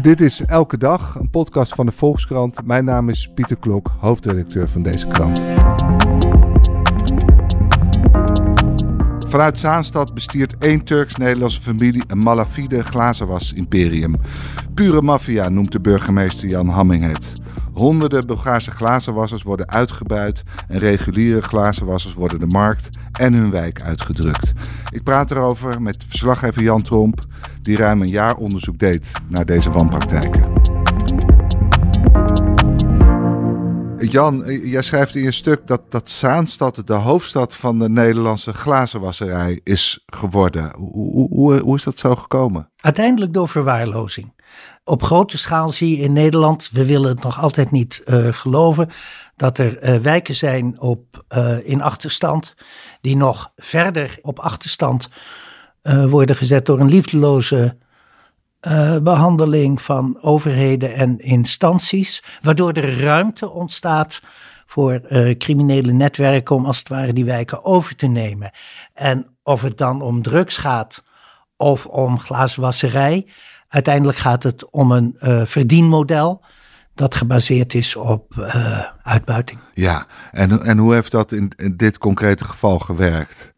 Dit 0.00 0.20
is 0.20 0.44
Elke 0.44 0.78
Dag, 0.78 1.14
een 1.14 1.30
podcast 1.30 1.74
van 1.74 1.86
de 1.86 1.92
Volkskrant. 1.92 2.66
Mijn 2.66 2.84
naam 2.84 3.08
is 3.08 3.30
Pieter 3.34 3.56
Klok, 3.56 3.90
hoofdredacteur 3.98 4.68
van 4.68 4.82
deze 4.82 5.06
krant. 5.06 5.44
Vanuit 9.28 9.58
Zaanstad 9.58 10.14
bestiert 10.14 10.56
één 10.58 10.84
Turks-Nederlandse 10.84 11.60
familie 11.60 12.02
een 12.06 12.18
malafide 12.18 12.84
glazenwas-imperium. 12.84 14.16
Pure 14.74 15.02
maffia 15.02 15.48
noemt 15.48 15.72
de 15.72 15.80
burgemeester 15.80 16.48
Jan 16.48 16.68
Hamming 16.68 17.04
het. 17.04 17.41
Honderden 17.72 18.26
Bulgaarse 18.26 18.70
glazenwassers 18.70 19.42
worden 19.42 19.68
uitgebuit 19.68 20.42
en 20.68 20.78
reguliere 20.78 21.42
glazenwassers 21.42 22.14
worden 22.14 22.40
de 22.40 22.46
markt 22.46 22.88
en 23.12 23.34
hun 23.34 23.50
wijk 23.50 23.82
uitgedrukt. 23.82 24.52
Ik 24.90 25.02
praat 25.02 25.30
erover 25.30 25.82
met 25.82 26.04
verslaggever 26.08 26.62
Jan 26.62 26.82
Tromp, 26.82 27.24
die 27.62 27.76
ruim 27.76 28.02
een 28.02 28.08
jaar 28.08 28.36
onderzoek 28.36 28.78
deed 28.78 29.12
naar 29.28 29.46
deze 29.46 29.70
wanpraktijken. 29.70 30.51
Jan, 34.10 34.44
jij 34.64 34.82
schrijft 34.82 35.14
in 35.14 35.22
je 35.22 35.30
stuk 35.30 35.66
dat, 35.66 35.80
dat 35.88 36.10
Zaanstad 36.10 36.82
de 36.86 36.94
hoofdstad 36.94 37.54
van 37.54 37.78
de 37.78 37.88
Nederlandse 37.88 38.52
glazenwasserij 38.52 39.60
is 39.62 40.02
geworden. 40.06 40.72
Hoe, 40.76 41.28
hoe, 41.28 41.58
hoe 41.58 41.76
is 41.76 41.82
dat 41.82 41.98
zo 41.98 42.16
gekomen? 42.16 42.70
Uiteindelijk 42.76 43.32
door 43.32 43.48
verwaarlozing. 43.48 44.32
Op 44.84 45.02
grote 45.02 45.38
schaal 45.38 45.68
zie 45.68 45.96
je 45.96 46.02
in 46.02 46.12
Nederland, 46.12 46.70
we 46.72 46.86
willen 46.86 47.08
het 47.08 47.22
nog 47.22 47.40
altijd 47.40 47.70
niet 47.70 48.02
uh, 48.04 48.32
geloven, 48.32 48.90
dat 49.36 49.58
er 49.58 49.82
uh, 49.82 49.96
wijken 49.96 50.34
zijn 50.34 50.80
op, 50.80 51.24
in 51.64 51.82
achterstand, 51.82 52.54
die 53.00 53.16
nog 53.16 53.52
verder 53.56 54.18
op 54.22 54.38
achterstand 54.38 55.08
worden 56.08 56.36
gezet 56.36 56.66
door 56.66 56.80
een 56.80 56.88
liefdeloze 56.88 57.76
behandeling 59.02 59.82
van 59.82 60.18
overheden 60.20 60.94
en 60.94 61.18
instanties, 61.18 62.24
waardoor 62.42 62.72
er 62.72 63.00
ruimte 63.00 63.50
ontstaat 63.50 64.22
voor 64.66 65.00
criminele 65.38 65.92
netwerken 65.92 66.56
om 66.56 66.66
als 66.66 66.78
het 66.78 66.88
ware 66.88 67.12
die 67.12 67.24
wijken 67.24 67.64
over 67.64 67.96
te 67.96 68.06
nemen. 68.06 68.50
En 68.94 69.26
of 69.42 69.62
het 69.62 69.78
dan 69.78 70.02
om 70.02 70.22
drugs 70.22 70.56
gaat 70.56 71.02
of 71.56 71.86
om 71.86 72.18
glazenwasserij, 72.18 73.26
Uiteindelijk 73.72 74.18
gaat 74.18 74.42
het 74.42 74.70
om 74.70 74.92
een 74.92 75.16
uh, 75.20 75.42
verdienmodel 75.44 76.44
dat 76.94 77.14
gebaseerd 77.14 77.74
is 77.74 77.96
op 77.96 78.34
uh, 78.38 78.80
uitbuiting. 79.02 79.60
Ja, 79.72 80.06
en, 80.30 80.62
en 80.62 80.78
hoe 80.78 80.94
heeft 80.94 81.10
dat 81.10 81.32
in, 81.32 81.52
in 81.56 81.76
dit 81.76 81.98
concrete 81.98 82.44
geval 82.44 82.78
gewerkt, 82.78 83.52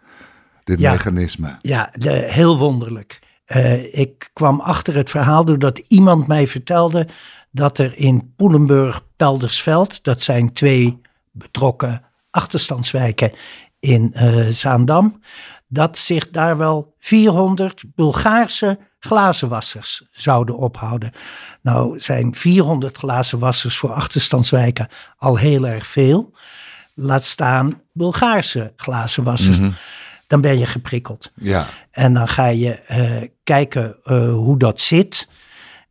dit 0.64 0.78
ja, 0.80 0.92
mechanisme? 0.92 1.58
Ja, 1.62 1.90
de, 1.92 2.10
heel 2.10 2.58
wonderlijk. 2.58 3.18
Uh, 3.56 3.94
ik 3.98 4.30
kwam 4.32 4.60
achter 4.60 4.94
het 4.94 5.10
verhaal 5.10 5.44
doordat 5.44 5.82
iemand 5.88 6.26
mij 6.26 6.46
vertelde 6.46 7.06
dat 7.50 7.78
er 7.78 7.96
in 7.96 8.34
Poelenburg-Peldersveld, 8.36 10.04
dat 10.04 10.20
zijn 10.20 10.52
twee 10.52 11.00
betrokken 11.30 12.02
achterstandswijken 12.30 13.32
in 13.80 14.14
Zaandam, 14.48 15.20
dat 15.68 15.98
zich 15.98 16.30
daar 16.30 16.56
wel 16.56 16.94
400 16.98 17.84
Bulgaarse 17.94 18.78
glazenwassers 18.98 20.06
zouden 20.10 20.56
ophouden. 20.56 21.12
Nou 21.62 22.00
zijn 22.00 22.34
400 22.34 22.96
glazenwassers 22.96 23.76
voor 23.76 23.92
achterstandswijken 23.92 24.88
al 25.16 25.36
heel 25.36 25.66
erg 25.66 25.86
veel. 25.86 26.32
Laat 26.94 27.24
staan 27.24 27.80
Bulgaarse 27.92 28.72
glazenwassers. 28.76 29.60
Mm 29.60 29.74
Dan 30.26 30.40
ben 30.40 30.58
je 30.58 30.66
geprikkeld. 30.66 31.32
Ja. 31.34 31.66
En 31.90 32.14
dan 32.14 32.28
ga 32.28 32.46
je 32.46 32.82
uh, 32.90 33.28
kijken 33.44 33.96
uh, 34.04 34.32
hoe 34.32 34.58
dat 34.58 34.80
zit. 34.80 35.28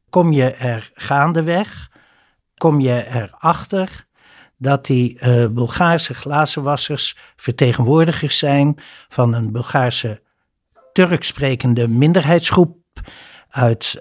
Kom 0.10 0.32
je 0.32 0.52
er 0.52 0.92
gaandeweg? 0.94 1.92
Kom 2.58 2.80
je 2.80 3.06
erachter 3.08 4.08
dat 4.58 4.86
die 4.86 5.20
uh, 5.20 5.48
Bulgaarse 5.48 6.14
glazenwassers 6.14 7.18
vertegenwoordigers 7.36 8.38
zijn 8.38 8.82
van 9.10 9.34
een 9.34 9.52
Bulgaarse 9.52 10.22
Turk 10.94 11.24
sprekende 11.24 11.88
minderheidsgroep 11.88 12.78
uit 13.50 14.00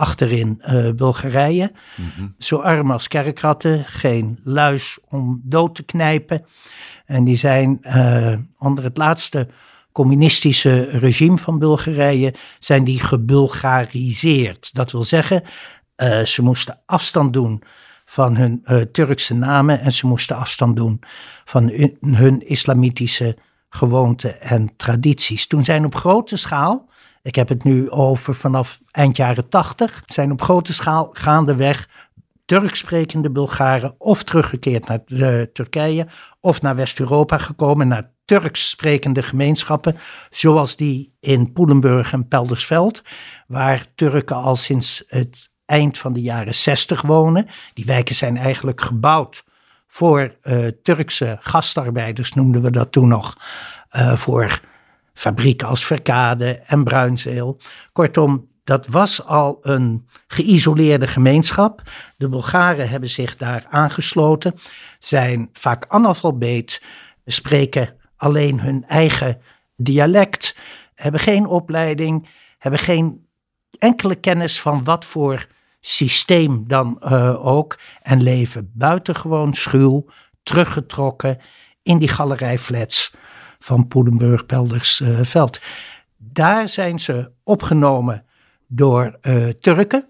achterin 0.00 0.62
uh, 0.66 0.90
Bulgarije. 0.90 1.72
Mm 1.96 2.10
-hmm. 2.16 2.34
Zo 2.38 2.56
arm 2.56 2.90
als 2.90 3.08
kerkratten, 3.08 3.84
geen 3.84 4.38
luis 4.42 4.98
om 5.08 5.40
dood 5.44 5.74
te 5.74 5.82
knijpen. 5.82 6.44
En 7.06 7.24
die 7.24 7.36
zijn 7.36 7.78
uh, 7.82 8.36
onder 8.58 8.84
het 8.84 8.96
laatste 8.96 9.48
communistische 9.92 10.82
regime 10.82 11.38
van 11.38 11.58
Bulgarije, 11.58 12.34
zijn 12.58 12.84
die 12.84 13.00
gebulgariseerd. 13.00 14.74
Dat 14.74 14.92
wil 14.92 15.04
zeggen, 15.04 15.42
ze 16.24 16.42
moesten 16.42 16.78
afstand 16.86 17.32
doen 17.32 17.62
van 18.04 18.36
hun 18.36 18.64
Turkse 18.92 19.34
namen 19.34 19.80
en 19.80 19.92
ze 19.92 20.06
moesten 20.06 20.36
afstand 20.36 20.76
doen 20.76 21.00
van 21.44 21.68
hun, 21.68 21.96
hun 22.00 22.48
islamitische 22.48 23.36
gewoonten 23.68 24.40
en 24.40 24.76
tradities. 24.76 25.46
Toen 25.46 25.64
zijn 25.64 25.84
op 25.84 25.94
grote 25.94 26.36
schaal 26.36 26.89
ik 27.22 27.34
heb 27.34 27.48
het 27.48 27.64
nu 27.64 27.90
over 27.90 28.34
vanaf 28.34 28.80
eind 28.90 29.16
jaren 29.16 29.48
tachtig. 29.48 30.02
Zijn 30.06 30.32
op 30.32 30.42
grote 30.42 30.74
schaal 30.74 31.10
gaandeweg 31.12 31.88
Turks 32.44 32.78
sprekende 32.78 33.30
Bulgaren 33.30 33.94
of 33.98 34.24
teruggekeerd 34.24 34.86
naar 34.88 35.00
uh, 35.06 35.42
Turkije 35.42 36.06
of 36.40 36.62
naar 36.62 36.76
West-Europa 36.76 37.38
gekomen, 37.38 37.88
naar 37.88 38.10
Turks 38.24 38.68
sprekende 38.68 39.22
gemeenschappen, 39.22 39.96
zoals 40.30 40.76
die 40.76 41.16
in 41.20 41.52
Poelenburg 41.52 42.12
en 42.12 42.28
Peldersveld, 42.28 43.02
waar 43.46 43.86
Turken 43.94 44.36
al 44.36 44.56
sinds 44.56 45.04
het 45.06 45.50
eind 45.66 45.98
van 45.98 46.12
de 46.12 46.20
jaren 46.20 46.54
60 46.54 47.02
wonen. 47.02 47.46
Die 47.74 47.84
wijken 47.84 48.14
zijn 48.14 48.36
eigenlijk 48.36 48.80
gebouwd 48.80 49.44
voor 49.86 50.36
uh, 50.42 50.66
Turkse 50.82 51.38
gastarbeiders, 51.40 52.32
noemden 52.32 52.62
we 52.62 52.70
dat 52.70 52.92
toen 52.92 53.08
nog, 53.08 53.36
uh, 53.92 54.16
voor 54.16 54.60
fabrieken 55.20 55.68
als 55.68 55.84
Verkade 55.84 56.62
en 56.66 56.84
Bruinzeel. 56.84 57.60
Kortom, 57.92 58.48
dat 58.64 58.86
was 58.86 59.24
al 59.24 59.58
een 59.62 60.08
geïsoleerde 60.26 61.06
gemeenschap. 61.06 61.82
De 62.16 62.28
Bulgaren 62.28 62.88
hebben 62.88 63.08
zich 63.08 63.36
daar 63.36 63.66
aangesloten, 63.68 64.54
zijn 64.98 65.48
vaak 65.52 65.84
analfabeet, 65.88 66.82
spreken 67.26 67.96
alleen 68.16 68.60
hun 68.60 68.84
eigen 68.88 69.40
dialect, 69.76 70.56
hebben 70.94 71.20
geen 71.20 71.46
opleiding, 71.46 72.28
hebben 72.58 72.80
geen 72.80 73.26
enkele 73.78 74.14
kennis 74.14 74.60
van 74.60 74.84
wat 74.84 75.04
voor 75.04 75.46
systeem 75.80 76.64
dan 76.66 77.02
uh, 77.04 77.46
ook 77.46 77.78
en 78.02 78.22
leven 78.22 78.70
buitengewoon 78.74 79.54
schuw, 79.54 80.06
teruggetrokken 80.42 81.38
in 81.82 81.98
die 81.98 82.08
galerijflats 82.08 83.18
van 83.60 83.88
Poelenburg-Peldersveld. 83.88 85.56
Uh, 85.56 85.62
Daar 86.16 86.68
zijn 86.68 87.00
ze 87.00 87.30
opgenomen 87.44 88.24
door 88.66 89.18
uh, 89.22 89.48
Turken, 89.48 90.08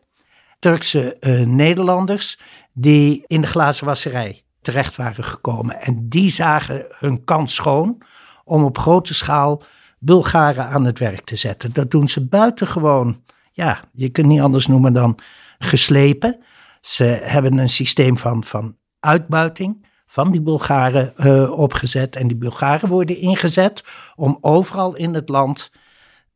Turkse 0.58 1.16
uh, 1.20 1.46
Nederlanders, 1.46 2.38
die 2.72 3.24
in 3.26 3.40
de 3.40 3.46
glazenwasserij 3.46 4.42
terecht 4.62 4.96
waren 4.96 5.24
gekomen. 5.24 5.80
En 5.80 6.08
die 6.08 6.30
zagen 6.30 6.86
hun 6.98 7.24
kans 7.24 7.54
schoon 7.54 8.02
om 8.44 8.64
op 8.64 8.78
grote 8.78 9.14
schaal 9.14 9.62
Bulgaren 9.98 10.66
aan 10.66 10.84
het 10.84 10.98
werk 10.98 11.24
te 11.24 11.36
zetten. 11.36 11.72
Dat 11.72 11.90
doen 11.90 12.08
ze 12.08 12.26
buitengewoon, 12.26 13.22
ja, 13.52 13.84
je 13.92 14.08
kunt 14.08 14.26
niet 14.26 14.40
anders 14.40 14.66
noemen 14.66 14.92
dan 14.92 15.18
geslepen. 15.58 16.40
Ze 16.80 17.04
hebben 17.04 17.58
een 17.58 17.68
systeem 17.68 18.18
van, 18.18 18.44
van 18.44 18.76
uitbuiting 19.00 19.86
van 20.10 20.30
die 20.30 20.42
Bulgaren 20.42 21.12
uh, 21.16 21.50
opgezet. 21.50 22.16
En 22.16 22.28
die 22.28 22.36
Bulgaren 22.36 22.88
worden 22.88 23.16
ingezet 23.16 23.84
om 24.14 24.38
overal 24.40 24.96
in 24.96 25.14
het 25.14 25.28
land 25.28 25.70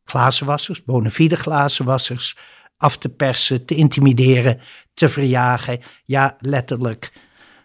glazenwassers, 0.04 0.84
bonafide 0.84 1.36
glazenwassers, 1.36 2.36
af 2.76 2.96
te 2.96 3.08
persen, 3.08 3.64
te 3.64 3.74
intimideren, 3.74 4.60
te 4.94 5.08
verjagen. 5.08 5.80
Ja, 6.04 6.36
letterlijk 6.38 7.12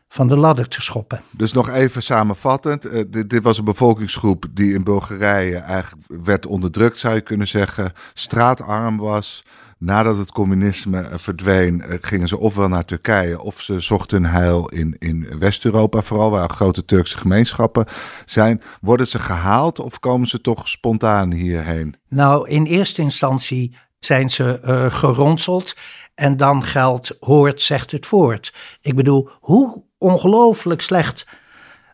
van 0.08 0.28
de 0.28 0.38
ladder 0.38 0.68
te 0.68 0.82
schoppen. 0.82 1.22
Dus 1.32 1.54
nog 1.54 1.70
even 1.70 2.04
samenvattend. 2.04 2.86
Uh, 2.86 3.04
dit, 3.08 3.30
dit, 3.30 3.44
was 3.44 3.58
een 3.58 3.66
bevolkingsgroep 3.66 4.46
die 4.52 4.74
in 4.74 4.84
Bulgarije 4.84 5.58
eigenlijk 5.58 6.04
werd 6.08 6.46
onderdrukt, 6.46 7.00
zou 7.00 7.16
je 7.16 7.22
kunnen 7.22 7.48
zeggen. 7.48 7.92
Straatarm 8.14 8.98
was 8.98 9.44
nadat 9.80 10.18
het 10.18 10.32
communisme 10.32 11.02
eh, 11.02 11.18
verdween, 11.18 11.82
eh, 11.82 11.98
gingen 12.02 12.28
ze 12.28 12.40
ofwel 12.40 12.68
naar 12.68 12.86
Turkije 12.86 13.42
of 13.42 13.62
ze 13.62 13.80
zochten 13.80 14.24
hun 14.24 14.32
heil 14.32 14.68
in, 14.68 14.96
in 15.00 15.40
West-Europa, 15.40 16.02
vooral 16.02 16.32
waar 16.32 16.50
grote 16.50 16.86
Turkse 16.86 17.18
gemeenschappen 17.18 17.86
zijn. 18.26 18.62
Worden 18.82 19.08
ze 19.08 19.20
gehaald 19.20 19.80
of 19.80 20.00
komen 20.00 20.28
ze 20.28 20.42
toch 20.42 20.68
spontaan 20.68 21.32
hierheen? 21.32 21.96
Nou, 22.10 22.50
in 22.50 22.66
eerste 22.66 23.02
instantie 23.02 23.78
zijn 24.00 24.30
ze 24.30 24.62
uh, 24.64 24.94
geronseld 24.94 25.76
en 26.16 26.38
dan 26.38 26.64
geldt 26.64 27.16
hoort 27.20 27.62
zegt 27.62 27.92
het 27.92 28.06
voort. 28.06 28.54
Ik 28.82 28.96
bedoel, 28.96 29.30
hoe 29.40 29.84
ongelooflijk 29.98 30.82
slecht 30.82 31.28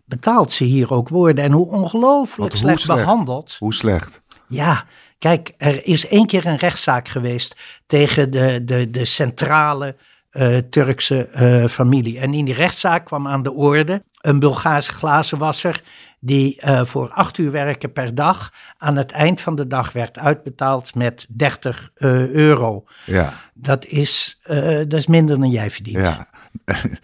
betaald 0.05 0.51
ze 0.51 0.63
hier 0.63 0.93
ook 0.93 1.09
worden 1.09 1.43
en 1.43 1.51
hoe 1.51 1.67
ongelooflijk 1.67 2.55
slecht, 2.55 2.81
slecht 2.81 2.99
behandeld. 2.99 3.55
Hoe 3.59 3.73
slecht? 3.73 4.21
Ja, 4.47 4.85
Kijk, 5.25 5.53
er 5.57 5.85
is 5.85 6.07
één 6.07 6.25
keer 6.25 6.45
een 6.45 6.57
rechtszaak 6.57 7.07
geweest 7.07 7.55
tegen 7.87 8.31
de, 8.31 8.61
de, 8.65 8.89
de 8.89 9.05
centrale 9.05 9.95
uh, 10.31 10.57
Turkse 10.57 11.29
uh, 11.35 11.67
familie. 11.67 12.19
En 12.19 12.33
in 12.33 12.45
die 12.45 12.53
rechtszaak 12.53 13.05
kwam 13.05 13.27
aan 13.27 13.43
de 13.43 13.53
orde 13.53 14.03
een 14.21 14.39
Bulgaarse 14.39 14.93
glazenwasser 14.93 15.81
die 16.19 16.61
uh, 16.65 16.83
voor 16.83 17.09
acht 17.09 17.37
uur 17.37 17.51
werken 17.51 17.91
per 17.91 18.15
dag 18.15 18.53
aan 18.77 18.95
het 18.95 19.11
eind 19.11 19.41
van 19.41 19.55
de 19.55 19.67
dag 19.67 19.91
werd 19.91 20.19
uitbetaald 20.19 20.95
met 20.95 21.25
30 21.29 21.91
euro. 21.95 22.83
Ja. 23.05 23.33
Dat, 23.53 23.85
is, 23.85 24.39
dat 24.87 24.93
is 24.93 25.07
minder 25.07 25.39
dan 25.39 25.49
jij 25.49 25.71
verdient. 25.71 25.97
Ja. 25.97 26.27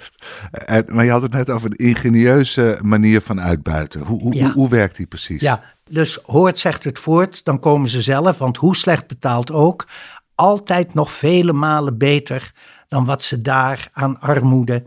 maar 0.94 1.06
je 1.06 1.12
had 1.12 1.22
het 1.22 1.34
net 1.34 1.50
over 1.50 1.70
een 1.70 1.88
ingenieuze 1.88 2.80
manier 2.82 3.22
van 3.22 3.42
uitbuiten. 3.42 4.02
Hoe, 4.02 4.22
hoe, 4.22 4.42
hoe, 4.42 4.52
hoe 4.52 4.70
werkt 4.70 4.96
die 4.96 5.08
precies? 5.08 5.42
Ja, 5.42 5.64
dus 5.92 6.20
hoort 6.24 6.60
zegt 6.60 6.84
het 6.84 7.00
voort, 7.00 7.46
dan 7.46 7.60
komen 7.60 7.90
ze 7.90 8.02
zelf, 8.02 8.38
want 8.38 8.58
hoe 8.58 8.76
slecht 8.76 9.08
betaald 9.08 9.52
ook, 9.52 9.88
altijd 10.36 10.94
nog 10.94 11.12
vele 11.12 11.54
malen 11.54 11.98
beter 11.98 12.52
dan 12.88 13.06
wat 13.06 13.22
ze 13.22 13.42
daar 13.42 13.90
aan 13.94 14.20
armoede 14.20 14.84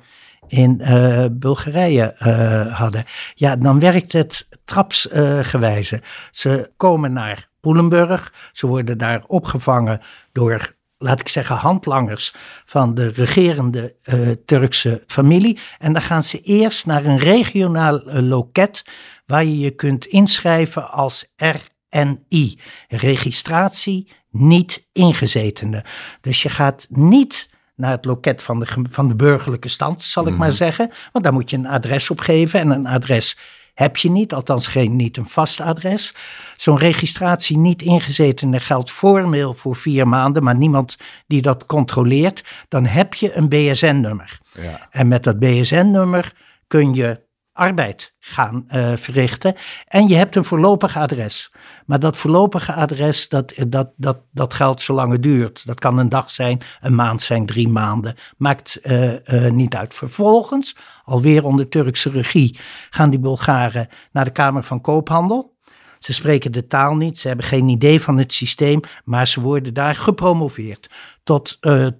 in 0.47 0.81
uh, 0.81 1.25
Bulgarije 1.31 2.17
uh, 2.19 2.79
hadden. 2.79 3.05
Ja, 3.35 3.57
dan 3.57 3.81
werkt 3.81 4.13
het 4.13 4.49
trapsgewijze. 4.65 6.03
ze 6.31 6.71
komen 6.77 7.13
naar 7.13 7.49
Poelenburg, 7.61 8.51
ze 8.53 8.67
worden 8.67 8.99
daar 8.99 9.25
opgevangen 9.27 10.01
door 10.33 10.75
laat 11.05 11.21
ik 11.21 11.29
zeggen, 11.29 11.57
handlangers 11.57 12.35
van 12.65 12.95
de 12.95 13.09
regerende 13.09 13.95
uh, 14.05 14.31
Turkse 14.45 15.03
familie. 15.07 15.59
En 15.79 15.93
dan 15.93 16.03
gaan 16.03 16.23
ze 16.23 16.41
eerst 16.41 16.87
naar 16.87 17.05
een 17.05 17.19
regionaal 17.19 18.01
loket 18.05 18.85
waar 19.27 19.45
je 19.45 19.59
je 19.59 19.71
kunt 19.71 20.07
inschrijven 20.07 20.91
als 20.91 21.35
RNI, 21.37 22.59
registratie 22.89 24.13
niet 24.31 24.87
ingezetene. 24.93 25.85
Dus 26.21 26.43
je 26.43 26.49
gaat 26.49 26.87
niet 26.91 27.49
naar 27.77 27.91
het 27.91 28.05
loket 28.05 28.43
van 28.43 28.61
de, 28.61 28.67
van 28.91 29.09
de 29.09 29.15
burgerlijke 29.15 29.69
stand, 29.69 30.03
zal 30.03 30.27
ik 30.27 30.37
maar 30.37 30.49
mhm. 30.49 30.57
zeggen. 30.57 30.91
Want 31.13 31.25
daar 31.25 31.35
moet 31.35 31.51
je 31.51 31.57
een 31.57 31.67
adres 31.67 32.11
op 32.11 32.21
geven 32.21 32.61
en 32.61 32.71
een 32.71 32.87
adres 32.87 33.39
heb 33.75 33.97
je 33.97 34.11
niet, 34.11 34.33
althans 34.33 34.67
geen, 34.67 34.97
niet 34.97 35.17
een 35.17 35.29
vast 35.29 35.61
adres. 35.61 36.15
Zo'n 36.57 36.79
registratie 36.79 37.59
niet 37.59 37.83
ingezetene 37.83 38.61
geldt 38.61 38.91
formeel 38.91 39.55
voor 39.55 39.77
vier 39.77 40.09
maanden, 40.09 40.43
maar 40.43 40.57
niemand 40.57 40.97
die 41.27 41.43
dat 41.43 41.67
controleert. 41.67 42.45
Dan 42.69 42.87
heb 42.87 43.15
je 43.15 43.35
een 43.35 43.49
BSN-nummer. 43.49 44.39
Ja. 44.53 44.89
En 44.91 45.09
met 45.09 45.23
dat 45.23 45.39
BSN-nummer 45.39 46.33
kun 46.67 46.95
je 46.95 47.21
arbeid 47.55 48.15
gaan 48.19 48.65
uh, 48.69 48.93
verrichten. 48.97 49.55
En 49.87 50.09
je 50.09 50.17
hebt 50.17 50.37
een 50.37 50.45
voorlopig 50.45 50.97
adres. 50.97 51.53
Maar 51.87 51.99
dat 51.99 52.17
voorlopige 52.17 52.73
adres, 52.73 53.29
dat, 53.29 53.55
dat, 53.69 53.93
dat, 53.97 54.19
dat 54.31 54.55
geldt 54.55 54.81
zolang 54.81 55.13
het 55.13 55.23
duurt. 55.23 55.67
Dat 55.67 55.79
kan 55.79 55.99
een 55.99 56.09
dag 56.09 56.31
zijn, 56.31 56.61
een 56.81 56.95
maand 56.95 57.23
zijn, 57.23 57.47
drie 57.47 57.69
maanden. 57.69 58.15
Maakt 58.37 58.79
uh, 58.83 59.51
niet 59.51 59.75
uit. 59.75 59.95
Vervolgens, 59.95 60.77
alweer 61.05 61.45
onder 61.45 61.69
Turkse 61.69 62.11
regie, 62.11 62.59
gaan 62.91 63.11
die 63.11 63.19
Bulgaren 63.19 63.89
naar 64.13 64.25
de 64.25 64.31
Kamer 64.31 64.63
van 64.63 64.81
Koophandel. 64.81 65.57
Ze 65.99 66.15
spreken 66.15 66.53
de 66.53 66.67
taal 66.67 66.97
niet, 66.97 67.19
ze 67.19 67.29
hebben 67.29 67.47
geen 67.47 67.69
idee 67.69 68.01
van 68.01 68.19
het 68.19 68.33
systeem, 68.33 68.81
maar 69.05 69.29
ze 69.29 69.41
worden 69.41 69.75
daar 69.75 69.95
gepromoveerd 69.95 70.91
tot 71.23 71.59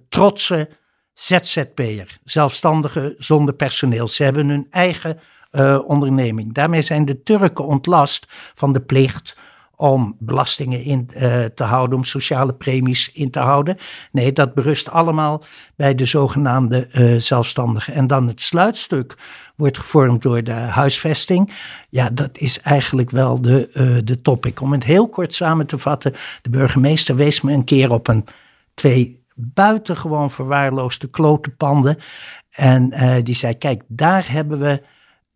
trotse 0.09 0.69
ZZP'er, 1.13 2.17
zelfstandige 2.23 3.15
zonder 3.17 3.53
personeel. 3.53 4.07
Ze 4.07 4.23
hebben 4.23 4.49
hun 4.49 4.67
eigen 4.69 5.19
uh, 5.55 5.79
onderneming. 5.85 6.53
Daarmee 6.53 6.81
zijn 6.81 7.05
de 7.05 7.23
Turken 7.23 7.65
ontlast 7.65 8.25
van 8.55 8.73
de 8.73 8.81
plicht 8.81 9.37
om 9.77 10.15
belastingen 10.19 10.83
in 10.83 11.09
uh, 11.13 11.43
te 11.45 11.63
houden, 11.63 11.97
om 11.97 12.03
sociale 12.03 12.53
premies 12.53 13.11
in 13.11 13.31
te 13.31 13.39
houden. 13.39 13.77
Nee, 14.11 14.33
dat 14.33 14.53
berust 14.53 14.89
allemaal 14.89 15.43
bij 15.75 15.95
de 15.95 16.05
zogenaamde 16.05 16.89
uh, 16.93 17.19
zelfstandigen. 17.19 17.93
En 17.93 18.07
dan 18.07 18.27
het 18.27 18.41
sluitstuk 18.41 19.17
wordt 19.55 19.77
gevormd 19.77 20.21
door 20.21 20.43
de 20.43 20.51
huisvesting. 20.51 21.53
Ja, 21.89 22.09
dat 22.09 22.37
is 22.37 22.61
eigenlijk 22.61 23.09
wel 23.09 23.41
de, 23.41 24.01
de 24.03 24.21
topic. 24.21 24.61
Om 24.61 24.71
het 24.71 24.83
heel 24.83 25.09
kort 25.09 25.33
samen 25.33 25.65
te 25.65 25.77
vatten, 25.77 26.13
de 26.41 26.49
burgemeester 26.49 27.15
wees 27.15 27.41
me 27.41 27.53
een 27.53 27.63
keer 27.63 27.91
op 27.91 28.07
een 28.07 28.25
twee 28.73 29.23
buitengewoon 29.35 30.31
verwaarloosde 30.31 31.07
klotenpanden. 31.07 31.97
En 32.49 32.93
die 33.23 33.35
zei, 33.35 33.57
kijk, 33.57 33.83
daar 33.87 34.31
hebben 34.31 34.59
we 34.59 34.81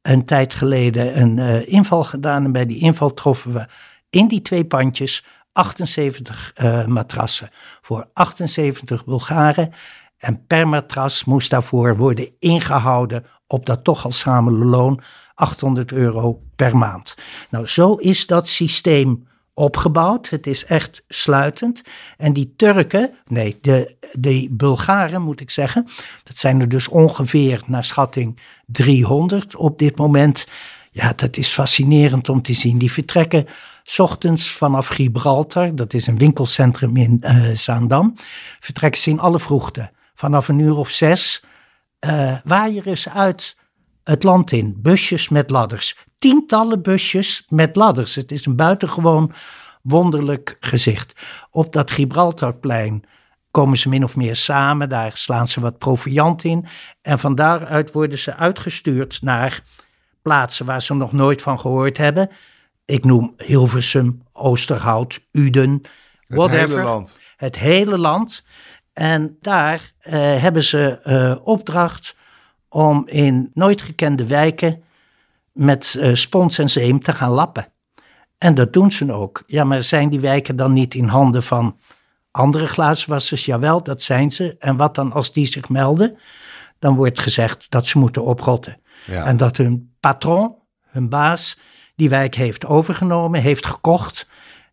een 0.02 0.26
tijd 0.26 0.54
geleden 0.54 1.22
een 1.22 1.38
uh, 1.38 1.68
inval 1.68 2.04
gedaan. 2.04 2.44
En 2.44 2.52
bij 2.52 2.66
die 2.66 2.80
inval 2.80 3.14
troffen 3.14 3.54
we 3.54 3.68
in 4.10 4.28
die 4.28 4.42
twee 4.42 4.66
pandjes 4.66 5.26
78 5.52 6.54
uh, 6.56 6.86
matrassen 6.86 7.50
voor 7.82 8.10
78 8.14 9.06
Bulgaren. 9.06 9.74
En 10.18 10.46
per 10.48 10.68
matras 10.68 11.24
moest 11.24 11.50
daarvoor 11.50 11.98
worden 11.98 12.30
ingehouden 12.40 13.26
op 13.48 13.66
dat 13.66 13.84
toch 13.84 14.06
al 14.06 14.12
samen 14.12 14.66
loon 14.66 15.02
800 15.34 15.92
euro 15.92 16.42
per 16.56 16.78
maand. 16.78 17.16
Nou, 17.50 17.66
zo 17.66 17.96
is 17.96 18.28
dat 18.28 18.48
systeem 18.48 19.28
opgebouwd. 19.60 20.30
Het 20.30 20.48
is 20.48 20.66
echt 20.66 21.04
sluitend. 21.08 21.82
En 22.18 22.34
die 22.34 22.54
Turken, 22.56 23.12
nee, 23.28 23.58
de, 23.62 23.96
de 24.12 24.48
Bulgaren 24.52 25.22
moet 25.22 25.42
ik 25.42 25.50
zeggen, 25.50 25.86
dat 26.24 26.38
zijn 26.38 26.62
er 26.62 26.70
dus 26.70 26.88
ongeveer 26.88 27.62
naar 27.68 27.84
schatting 27.84 28.40
300 28.66 29.56
op 29.56 29.80
dit 29.80 29.98
moment. 29.98 30.48
Ja, 30.92 31.14
dat 31.16 31.38
is 31.38 31.48
fascinerend 31.48 32.30
om 32.30 32.42
te 32.42 32.54
zien. 32.54 32.78
Die 32.78 32.92
vertrekken 32.92 33.48
ochtends 33.98 34.52
vanaf 34.52 34.88
Gibraltar, 34.88 35.76
dat 35.76 35.94
is 35.94 36.08
een 36.08 36.18
winkelcentrum 36.18 36.98
in 36.98 37.22
uh, 37.22 37.50
Zaandam, 37.54 38.14
vertrekken 38.60 39.02
ze 39.02 39.10
in 39.10 39.20
alle 39.20 39.40
vroegte. 39.40 39.92
Vanaf 40.16 40.48
een 40.48 40.60
uur 40.60 40.76
of 40.76 40.90
zes 40.90 41.44
uh, 42.06 42.38
waaieren 42.44 42.98
ze 42.98 43.12
uit 43.12 43.56
het 44.04 44.24
land 44.24 44.52
in. 44.52 44.76
Busjes 44.78 45.30
met 45.30 45.50
ladders. 45.50 45.98
Tientallen 46.20 46.82
busjes 46.82 47.46
met 47.48 47.76
ladders. 47.76 48.16
Het 48.16 48.32
is 48.32 48.46
een 48.46 48.56
buitengewoon 48.56 49.34
wonderlijk 49.82 50.58
gezicht. 50.60 51.14
Op 51.52 51.74
dat 51.74 51.92
Gibraltarplein 51.92 53.04
komen 53.52 53.78
ze 53.78 53.90
min 53.90 54.04
of 54.04 54.16
meer 54.16 54.36
samen. 54.36 54.90
Daar 54.90 55.12
slaan 55.18 55.48
ze 55.48 55.60
wat 55.60 55.78
proviant 55.78 56.44
in. 56.44 56.66
En 57.02 57.20
van 57.20 57.36
daaruit 57.36 57.92
worden 57.92 58.20
ze 58.20 58.36
uitgestuurd 58.36 59.22
naar 59.22 59.64
plaatsen 60.22 60.66
waar 60.66 60.82
ze 60.82 60.94
nog 60.94 61.12
nooit 61.12 61.42
van 61.42 61.60
gehoord 61.60 61.98
hebben. 61.98 62.30
Ik 62.86 63.06
noem 63.06 63.34
Hilversum, 63.38 64.22
Oosterhout, 64.32 65.20
Uden, 65.32 65.82
whatever. 66.28 66.60
Het 66.60 66.70
hele 66.70 66.84
land. 66.84 67.18
Het 67.36 67.58
hele 67.58 67.98
land. 67.98 68.44
En 68.94 69.38
daar 69.42 69.92
uh, 70.02 70.14
hebben 70.42 70.64
ze 70.64 71.00
uh, 71.06 71.48
opdracht 71.48 72.16
om 72.70 73.08
in 73.08 73.52
nooit 73.54 73.82
gekende 73.82 74.26
wijken 74.26 74.84
met 75.52 75.96
uh, 75.98 76.16
spons 76.16 76.58
en 76.58 76.70
zeem 76.70 77.04
te 77.04 77.14
gaan 77.14 77.32
lappen. 77.32 77.68
En 78.38 78.56
dat 78.56 78.74
doen 78.74 78.92
ze 78.92 79.14
ook. 79.14 79.44
Ja, 79.48 79.64
maar 79.64 79.84
zijn 79.84 80.10
die 80.10 80.20
wijken 80.20 80.56
dan 80.56 80.74
niet 80.74 80.96
in 80.96 81.08
handen 81.08 81.44
van 81.44 81.78
andere 82.32 82.68
glazenwassers? 82.68 83.46
Jawel, 83.46 83.84
dat 83.84 84.02
zijn 84.02 84.32
ze. 84.32 84.56
En 84.60 84.78
wat 84.78 84.96
dan 84.96 85.14
als 85.14 85.32
die 85.32 85.46
zich 85.46 85.70
melden? 85.70 86.18
Dan 86.80 86.96
wordt 86.96 87.20
gezegd 87.20 87.72
dat 87.72 87.86
ze 87.86 87.98
moeten 87.98 88.24
oprotten. 88.24 88.82
Ja. 89.06 89.26
En 89.26 89.38
dat 89.38 89.58
hun 89.58 89.94
patron, 90.00 90.56
hun 90.86 91.10
baas, 91.10 91.60
die 91.96 92.10
wijk 92.10 92.36
heeft 92.36 92.66
overgenomen, 92.66 93.42
heeft 93.42 93.66
gekocht. 93.66 94.28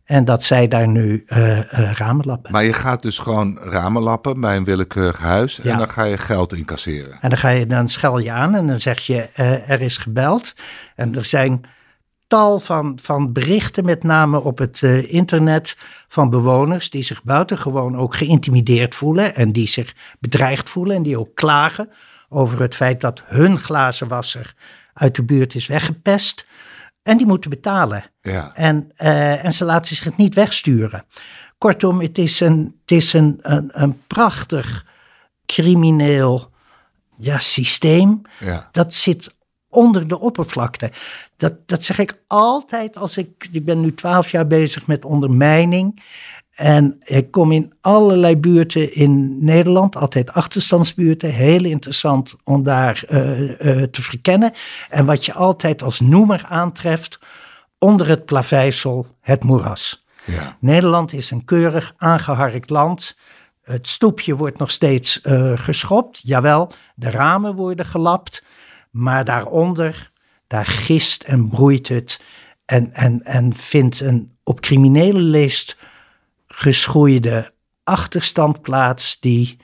En 0.07 0.25
dat 0.25 0.43
zij 0.43 0.67
daar 0.67 0.87
nu 0.87 1.23
uh, 1.27 1.57
uh, 1.57 1.63
ramen 1.91 2.25
lappen. 2.25 2.51
Maar 2.51 2.63
je 2.63 2.73
gaat 2.73 3.01
dus 3.01 3.19
gewoon 3.19 3.57
ramen 3.59 4.01
lappen 4.01 4.39
bij 4.39 4.55
een 4.55 4.63
willekeurig 4.63 5.19
huis. 5.19 5.59
En 5.59 5.77
dan 5.77 5.89
ga 5.89 6.03
je 6.03 6.17
geld 6.17 6.53
incasseren. 6.53 7.17
En 7.21 7.29
dan, 7.29 7.37
ga 7.37 7.49
je, 7.49 7.65
dan 7.65 7.87
schel 7.87 8.19
je 8.19 8.31
aan 8.31 8.55
en 8.55 8.67
dan 8.67 8.79
zeg 8.79 8.99
je 8.99 9.29
uh, 9.39 9.69
er 9.69 9.81
is 9.81 9.97
gebeld. 9.97 10.53
En 10.95 11.15
er 11.15 11.25
zijn 11.25 11.61
tal 12.27 12.59
van, 12.59 12.99
van 13.01 13.33
berichten, 13.33 13.85
met 13.85 14.03
name 14.03 14.41
op 14.41 14.57
het 14.57 14.81
internet, 15.07 15.77
van 16.07 16.29
bewoners 16.29 16.89
die 16.89 17.03
zich 17.03 17.23
buitengewoon 17.23 17.97
ook 17.97 18.15
geïntimideerd 18.15 18.95
voelen. 18.95 19.35
En 19.35 19.51
die 19.51 19.67
zich 19.67 19.95
bedreigd 20.19 20.69
voelen 20.69 20.95
en 20.95 21.03
die 21.03 21.19
ook 21.19 21.35
klagen 21.35 21.89
over 22.29 22.61
het 22.61 22.75
feit 22.75 23.01
dat 23.01 23.23
hun 23.25 23.57
glazenwasser 23.57 24.53
uit 24.93 25.15
de 25.15 25.23
buurt 25.23 25.55
is 25.55 25.67
weggepest. 25.67 26.47
En 27.07 27.17
die 27.17 27.27
moeten 27.27 27.49
betalen. 27.49 28.03
Ja. 28.21 28.51
En, 28.55 28.91
uh, 28.97 29.45
en 29.45 29.53
ze 29.53 29.65
laten 29.65 29.95
zich 29.95 30.17
niet 30.17 30.33
wegsturen. 30.33 31.05
Kortom, 31.57 32.01
het 32.01 32.17
is 32.17 32.39
een, 32.39 32.75
het 32.81 32.91
is 32.91 33.13
een, 33.13 33.39
een, 33.41 33.69
een 33.73 34.01
prachtig 34.07 34.85
crimineel 35.45 36.51
ja, 37.17 37.39
systeem. 37.39 38.21
Ja. 38.39 38.69
Dat 38.71 38.93
zit 38.93 39.35
onder 39.69 40.07
de 40.07 40.19
oppervlakte. 40.19 40.91
Dat, 41.37 41.53
dat 41.65 41.83
zeg 41.83 41.99
ik 41.99 42.21
altijd 42.27 42.97
als 42.97 43.17
ik. 43.17 43.47
Ik 43.51 43.65
ben 43.65 43.81
nu 43.81 43.93
twaalf 43.93 44.31
jaar 44.31 44.47
bezig 44.47 44.87
met 44.87 45.05
ondermijning. 45.05 46.03
En 46.55 46.97
ik 47.03 47.31
kom 47.31 47.51
in 47.51 47.73
allerlei 47.81 48.37
buurten 48.37 48.93
in 48.93 49.45
Nederland, 49.45 49.95
altijd 49.95 50.31
achterstandsbuurten. 50.31 51.29
Heel 51.29 51.63
interessant 51.63 52.35
om 52.43 52.63
daar 52.63 53.03
uh, 53.09 53.39
uh, 53.39 53.83
te 53.83 54.01
verkennen. 54.01 54.51
En 54.89 55.05
wat 55.05 55.25
je 55.25 55.33
altijd 55.33 55.83
als 55.83 55.99
noemer 55.99 56.45
aantreft, 56.49 57.19
onder 57.77 58.07
het 58.07 58.25
plaveisel 58.25 59.07
het 59.21 59.43
moeras. 59.43 60.05
Ja. 60.25 60.57
Nederland 60.59 61.13
is 61.13 61.31
een 61.31 61.45
keurig 61.45 61.93
aangeharkt 61.97 62.69
land. 62.69 63.17
Het 63.61 63.87
stoepje 63.87 64.35
wordt 64.35 64.57
nog 64.57 64.71
steeds 64.71 65.19
uh, 65.23 65.51
geschopt. 65.55 66.21
Jawel, 66.23 66.71
de 66.95 67.09
ramen 67.09 67.55
worden 67.55 67.85
gelapt. 67.85 68.43
Maar 68.97 69.25
daaronder, 69.25 70.11
daar 70.47 70.65
gist 70.65 71.23
en 71.23 71.49
broeit 71.49 71.87
het. 71.87 72.21
En, 72.65 72.93
en, 72.93 73.23
en 73.23 73.55
vindt 73.55 73.99
een 73.99 74.37
op 74.43 74.59
criminele 74.59 75.19
leest 75.19 75.77
geschoeide 76.47 77.53
achterstand 77.83 78.61
plaats. 78.61 79.19
Die, 79.19 79.57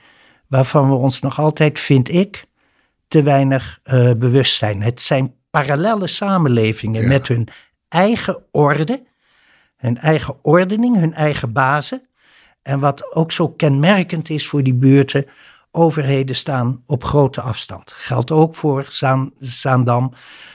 waarvan 0.46 0.88
we 0.88 0.94
ons 0.94 1.20
nog 1.20 1.38
altijd, 1.38 1.80
vind 1.80 2.08
ik, 2.08 2.44
te 3.08 3.22
weinig 3.22 3.80
uh, 3.84 4.12
bewust 4.12 4.56
zijn. 4.56 4.82
Het 4.82 5.00
zijn 5.00 5.34
parallele 5.50 6.06
samenlevingen 6.06 7.08
met 7.08 7.28
hun 7.28 7.48
eigen 7.88 8.42
orde, 8.50 9.06
hun 9.76 9.98
eigen 9.98 10.44
ordening, 10.44 10.96
hun 10.96 11.14
eigen 11.14 11.52
bazen. 11.52 12.08
En 12.62 12.80
wat 12.80 13.14
ook 13.14 13.32
zo 13.32 13.48
kenmerkend 13.48 14.30
is 14.30 14.46
voor 14.46 14.62
die 14.62 14.74
buurten, 14.74 15.26
overheden 15.74 16.36
staan 16.36 16.82
op 16.86 17.04
grote 17.04 17.40
afstand. 17.40 17.92
Geldt 17.96 18.30
ook 18.30 18.56
voor 18.56 18.86
Zaan, 18.88 19.32
Zaandam, 19.38 20.12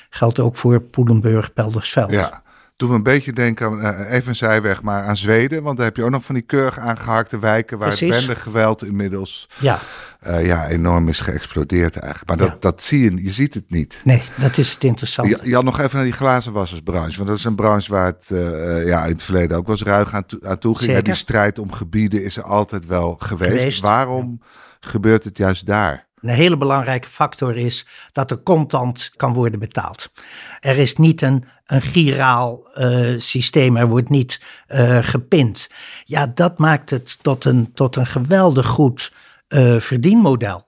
geldt 0.10 0.40
ook 0.40 0.56
voor 0.56 0.82
Poelenburg, 0.82 1.54
Peldersveld. 1.54 2.12
Ja, 2.12 2.44
doe 2.76 2.90
me 2.90 2.96
een 2.96 3.04
beetje 3.04 3.34
denken 3.34 3.66
aan, 3.66 3.80
uh, 3.80 4.14
even 4.14 4.30
een 4.30 4.36
zijweg, 4.36 4.82
maar 4.82 5.04
aan 5.04 5.18
Zweden. 5.18 5.64
Want 5.64 5.78
daar 5.78 5.86
heb 5.86 5.96
je 5.96 6.04
ook 6.04 6.10
nog 6.10 6.24
van 6.26 6.36
die 6.36 6.44
keurig 6.44 6.78
aangehakte 6.78 7.40
wijken 7.40 7.78
waar 7.78 7.88
Precies. 7.88 8.16
het 8.16 8.26
bendegeweld 8.26 8.84
inmiddels 8.84 9.50
ja. 9.60 9.80
Uh, 10.28 10.46
ja, 10.46 10.68
enorm 10.68 11.08
is 11.08 11.20
geëxplodeerd 11.20 11.98
eigenlijk. 11.98 12.28
Maar 12.28 12.50
dat, 12.50 12.62
dat 12.62 12.84
zie 12.84 13.04
je, 13.04 13.24
je 13.24 13.32
ziet 13.32 13.54
het 13.54 13.70
niet. 13.70 14.02
Nee, 14.04 14.24
dat 14.36 14.58
is 14.58 14.74
het 14.74 14.84
interessante. 14.84 15.30
Je, 15.30 15.50
je 15.50 15.56
had 15.56 15.64
nog 15.64 15.80
even 15.80 15.96
naar 15.96 16.06
die 16.06 16.14
glazenwassersbranche. 16.14 17.16
Want 17.16 17.28
dat 17.28 17.38
is 17.38 17.44
een 17.44 17.56
branche 17.56 17.92
waar 17.92 18.06
het 18.06 18.30
uh, 18.32 18.88
ja, 18.88 19.04
in 19.04 19.12
het 19.12 19.24
verleden 19.24 19.58
ook 19.58 19.68
wel 19.68 19.76
eens 19.76 19.86
ruig 19.86 20.14
aan, 20.14 20.26
to 20.26 20.38
aan 20.44 20.58
toe 20.58 20.78
ging. 20.78 20.92
Ja, 20.92 21.02
die 21.02 21.16
strijd 21.16 21.60
om 21.60 21.72
gebieden 21.72 22.24
is 22.24 22.38
er 22.38 22.44
altijd 22.44 22.86
wel 22.86 23.16
geweest. 23.20 23.52
geweest. 23.52 23.82
Waarom 23.82 24.42
gebeurt 24.80 25.24
het 25.24 25.38
juist 25.38 25.66
daar? 25.66 26.08
Een 26.22 26.30
hele 26.30 26.58
belangrijke 26.58 27.10
factor 27.10 27.58
is 27.58 27.86
dat 28.12 28.32
er 28.32 28.44
contant 28.44 29.12
kan 29.16 29.34
worden 29.34 29.60
betaald. 29.60 30.12
Er 30.60 30.78
is 30.78 30.96
niet 30.96 31.22
een, 31.22 31.44
een 31.66 31.82
giraal 31.82 32.68
uh, 32.76 33.20
systeem, 33.20 33.78
er 33.78 33.88
wordt 33.88 34.10
niet 34.10 34.42
uh, 34.68 34.98
gepind. 35.02 35.70
Ja, 36.04 36.28
dat 36.28 36.58
maakt 36.58 36.90
het 36.90 37.24
tot 37.24 37.46
een, 37.46 37.74
tot 37.74 37.96
een 37.96 38.06
geweldig 38.06 38.66
goed 38.66 39.14
uh, 39.50 39.80
verdienmodel. 39.80 40.66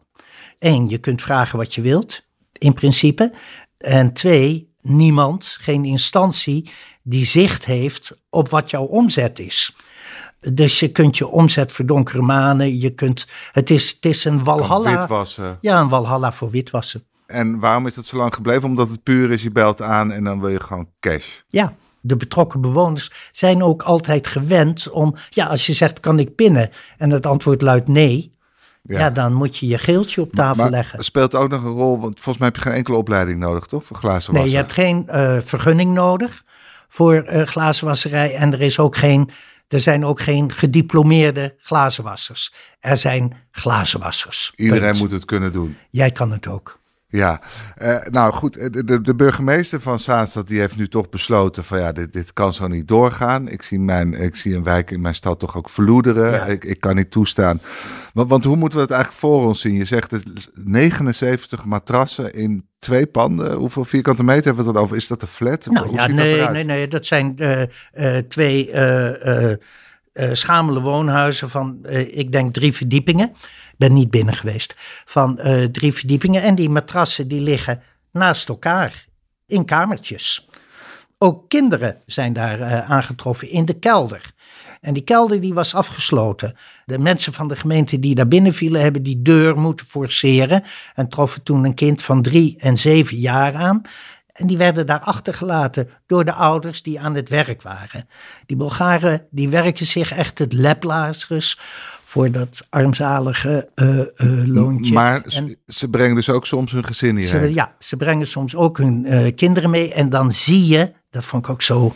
Eén, 0.60 0.90
je 0.90 0.98
kunt 0.98 1.22
vragen 1.22 1.58
wat 1.58 1.76
je 1.76 1.82
wilt, 1.82 2.22
in 2.52 2.74
principe. 2.74 3.34
En 3.78 4.14
twee, 4.14 4.74
niemand, 4.82 5.46
geen 5.46 5.86
instantie 5.86 6.72
die 7.04 7.26
zicht 7.26 7.66
heeft 7.66 8.12
op 8.30 8.50
wat 8.50 8.70
jouw 8.70 8.86
omzet 8.86 9.40
is. 9.40 9.76
Dus 10.42 10.80
je 10.80 10.88
kunt 10.88 11.18
je 11.18 11.28
omzet 11.28 11.72
verdonkere 11.72 12.22
manen. 12.22 12.80
Je 12.80 12.90
kunt, 12.90 13.28
het, 13.52 13.70
is, 13.70 13.90
het 13.90 14.06
is 14.06 14.26
een 14.26 14.44
walhalla. 14.44 15.00
Witwassen. 15.00 15.58
Ja, 15.62 15.80
een 15.80 15.90
walhalla 15.90 16.32
voor 16.32 16.50
witwassen. 16.50 17.04
En 17.26 17.60
waarom 17.60 17.88
is 17.88 17.94
dat 17.94 18.06
zo 18.06 18.18
lang 18.18 18.34
gebleven? 18.34 18.64
Omdat 18.64 18.90
het 18.90 19.04
puur 19.04 19.32
is, 19.32 19.44
je 19.44 19.52
belt 19.52 19.82
aan 19.82 20.12
en 20.12 20.24
dan 20.24 20.40
wil 20.40 20.50
je 20.50 20.60
gewoon 20.60 20.88
cash. 21.00 21.26
Ja, 21.48 21.74
de 22.02 22.18
betrokken 22.18 22.62
bewoners 22.62 23.12
zijn 23.32 23.64
ook 23.64 23.82
altijd 23.82 24.28
gewend 24.28 24.90
om, 24.90 25.16
ja, 25.30 25.46
als 25.46 25.66
je 25.66 25.74
zegt 25.74 26.00
kan 26.00 26.20
ik 26.20 26.36
pinnen 26.36 26.70
en 26.98 27.10
het 27.10 27.26
antwoord 27.26 27.62
luidt 27.62 27.88
nee, 27.88 28.36
ja. 28.82 29.10
dan 29.10 29.34
moet 29.34 29.58
je 29.58 29.68
je 29.68 29.78
geeltje 29.78 30.22
op 30.22 30.34
tafel 30.34 30.64
maar, 30.64 30.72
leggen. 30.72 31.04
Speelt 31.04 31.36
ook 31.36 31.50
nog 31.50 31.64
een 31.64 31.72
rol, 31.72 32.00
want 32.00 32.14
volgens 32.14 32.38
mij 32.38 32.48
heb 32.48 32.56
je 32.56 32.62
geen 32.62 32.74
enkele 32.74 32.98
opleiding 32.98 33.40
nodig, 33.40 33.66
toch? 33.66 33.86
Voor 33.86 33.98
glazenwasser? 33.98 34.34
Nee, 34.34 34.50
je 34.50 34.56
hebt 34.56 34.74
geen 34.74 35.08
uh, 35.10 35.38
vergunning 35.42 35.94
nodig 35.94 36.44
voor 36.90 37.14
uh, 37.14 37.42
glazenwasserij 37.42 38.36
en 38.36 38.54
er 38.54 38.62
is 38.62 38.80
ook 38.80 38.96
geen 38.96 39.30
er 39.74 39.80
zijn 39.80 40.06
ook 40.06 40.22
geen 40.22 40.52
gediplomeerde 40.52 41.56
glazenwassers. 41.58 42.54
Er 42.80 42.98
zijn 42.98 43.34
glazenwassers. 43.52 44.52
Iedereen 44.56 44.98
moet 44.98 45.12
het 45.12 45.26
kunnen 45.26 45.52
doen. 45.52 45.78
Jij 45.90 46.12
kan 46.12 46.32
het 46.32 46.48
ook. 46.48 46.81
Ja, 47.12 47.42
uh, 47.82 47.98
nou 48.10 48.34
goed, 48.34 48.58
eh, 48.58 48.70
de, 48.86 49.02
de, 49.02 49.16
burgemeester 49.16 49.82
van 49.82 50.00
Zaanstad 50.00 50.48
die 50.48 50.60
heeft 50.60 50.76
nu 50.76 50.88
toch 50.88 51.10
besloten 51.10 51.64
van 51.64 51.80
ja, 51.80 51.92
dit, 51.92 52.14
dit 52.14 52.34
kan 52.34 52.54
zo 52.54 52.68
niet 52.68 52.88
doorgaan. 52.88 53.48
Ik 53.48 53.64
zie, 53.64 53.80
mijn, 53.80 54.14
ik 54.14 54.36
zie 54.36 54.56
een 54.56 54.64
wijk 54.64 54.92
in 54.92 55.02
mijn 55.02 55.16
stad 55.16 55.40
toch 55.40 55.58
ook 55.58 55.70
verloederen. 55.70 56.32
Ja. 56.32 56.46
Ik, 56.46 56.66
ik 56.66 56.80
kan 56.80 56.96
niet 56.96 57.12
toestaan. 57.12 57.62
Want, 58.14 58.30
want 58.30 58.44
hoe 58.44 58.56
moeten 58.56 58.78
we 58.78 58.84
het 58.84 58.94
eigenlijk 58.94 59.22
voor 59.22 59.48
ons 59.48 59.62
zien? 59.62 59.74
Je 59.74 59.86
zegt 59.86 60.24
79 60.54 61.66
matrassen 61.66 62.34
in 62.34 62.66
twee 62.80 63.06
panden. 63.06 63.54
Hoeveel 63.54 63.86
vierkante 63.86 64.24
meter 64.24 64.46
hebben 64.46 64.64
we 64.64 64.70
het 64.70 64.74
dan 64.74 64.84
over? 64.84 64.98
Is 64.98 65.08
dat 65.08 65.22
een 65.22 65.28
flat? 65.28 65.66
Nou 65.66 65.94
ja, 65.94 66.08
nee, 66.08 66.50
nee, 66.50 66.64
nee, 66.64 66.88
dat 66.88 67.06
zijn 67.06 67.36
uh, 67.40 67.62
uh, 67.94 68.18
twee 68.18 68.72
uh, 70.14 70.30
schamele 70.34 70.80
woonhuizen 70.80 71.50
van, 71.50 71.86
ik 72.10 72.32
denk, 72.32 72.54
drie 72.54 72.74
verdiepingen. 72.74 73.30
Ik 73.30 73.78
ben 73.78 73.94
niet 73.94 74.10
binnen 74.10 74.34
geweest. 74.34 74.76
Van 75.06 75.40
drie 75.72 75.94
verdiepingen. 75.94 76.42
En 76.42 76.56
die 76.56 76.70
matrassen 76.70 77.28
die 77.28 77.42
liggen 77.42 77.82
naast 78.12 78.50
elkaar 78.50 79.06
in 79.48 79.66
kamertjes. 79.66 80.48
Ook 81.18 81.50
kinderen 81.50 81.98
zijn 82.06 82.34
daar 82.34 82.84
aangetroffen 82.84 83.50
in 83.50 83.66
de 83.66 83.74
kelder. 83.74 84.34
En 84.82 84.94
die 84.94 85.04
kelder 85.04 85.42
die 85.42 85.54
was 85.54 85.76
afgesloten. 85.76 86.56
De 86.86 87.00
mensen 87.00 87.34
van 87.34 87.48
de 87.48 87.56
gemeente 87.56 88.00
die 88.00 88.16
daar 88.16 88.28
binnen 88.28 88.54
vielen, 88.54 88.82
hebben 88.82 89.04
die 89.04 89.22
deur 89.22 89.58
moeten 89.58 89.86
forceren. 89.86 90.64
En 90.96 91.10
troffen 91.10 91.44
toen 91.44 91.64
een 91.66 91.74
kind 91.74 92.02
van 92.02 92.22
drie 92.22 92.56
en 92.60 92.78
zeven 92.78 93.18
jaar 93.18 93.54
aan. 93.54 93.82
En 94.34 94.48
die 94.48 94.58
werden 94.58 94.86
daar 94.86 95.00
achtergelaten 95.00 95.90
door 96.06 96.26
de 96.26 96.34
ouders 96.34 96.84
die 96.84 97.00
aan 97.00 97.16
het 97.16 97.30
werk 97.30 97.62
waren. 97.62 98.08
Die 98.46 98.58
Bulgaren 98.58 99.28
die 99.30 99.50
werken 99.50 99.86
zich 99.86 100.12
echt 100.12 100.38
het 100.38 100.54
leplazerus 100.54 101.60
voor 102.04 102.32
dat 102.32 102.68
armzalige 102.70 103.70
uh, 103.76 103.98
uh, 103.98 104.06
loontje. 104.46 104.94
Maar 104.94 105.22
en 105.22 105.56
ze 105.68 105.90
brengen 105.90 106.16
dus 106.16 106.30
ook 106.30 106.46
soms 106.46 106.72
hun 106.72 106.86
gezin 106.86 107.18
hierheen? 107.18 107.54
ja, 107.54 107.76
ze 107.80 107.98
brengen 107.98 108.28
soms 108.28 108.56
ook 108.56 108.78
hun 108.78 109.06
uh, 109.06 109.36
kinderen 109.36 109.70
mee. 109.70 109.94
En 109.94 110.10
dan 110.10 110.32
zie 110.32 110.68
je, 110.68 110.94
dat 111.10 111.24
vond 111.24 111.46
ik 111.46 111.52
ook 111.52 111.62
zo 111.62 111.96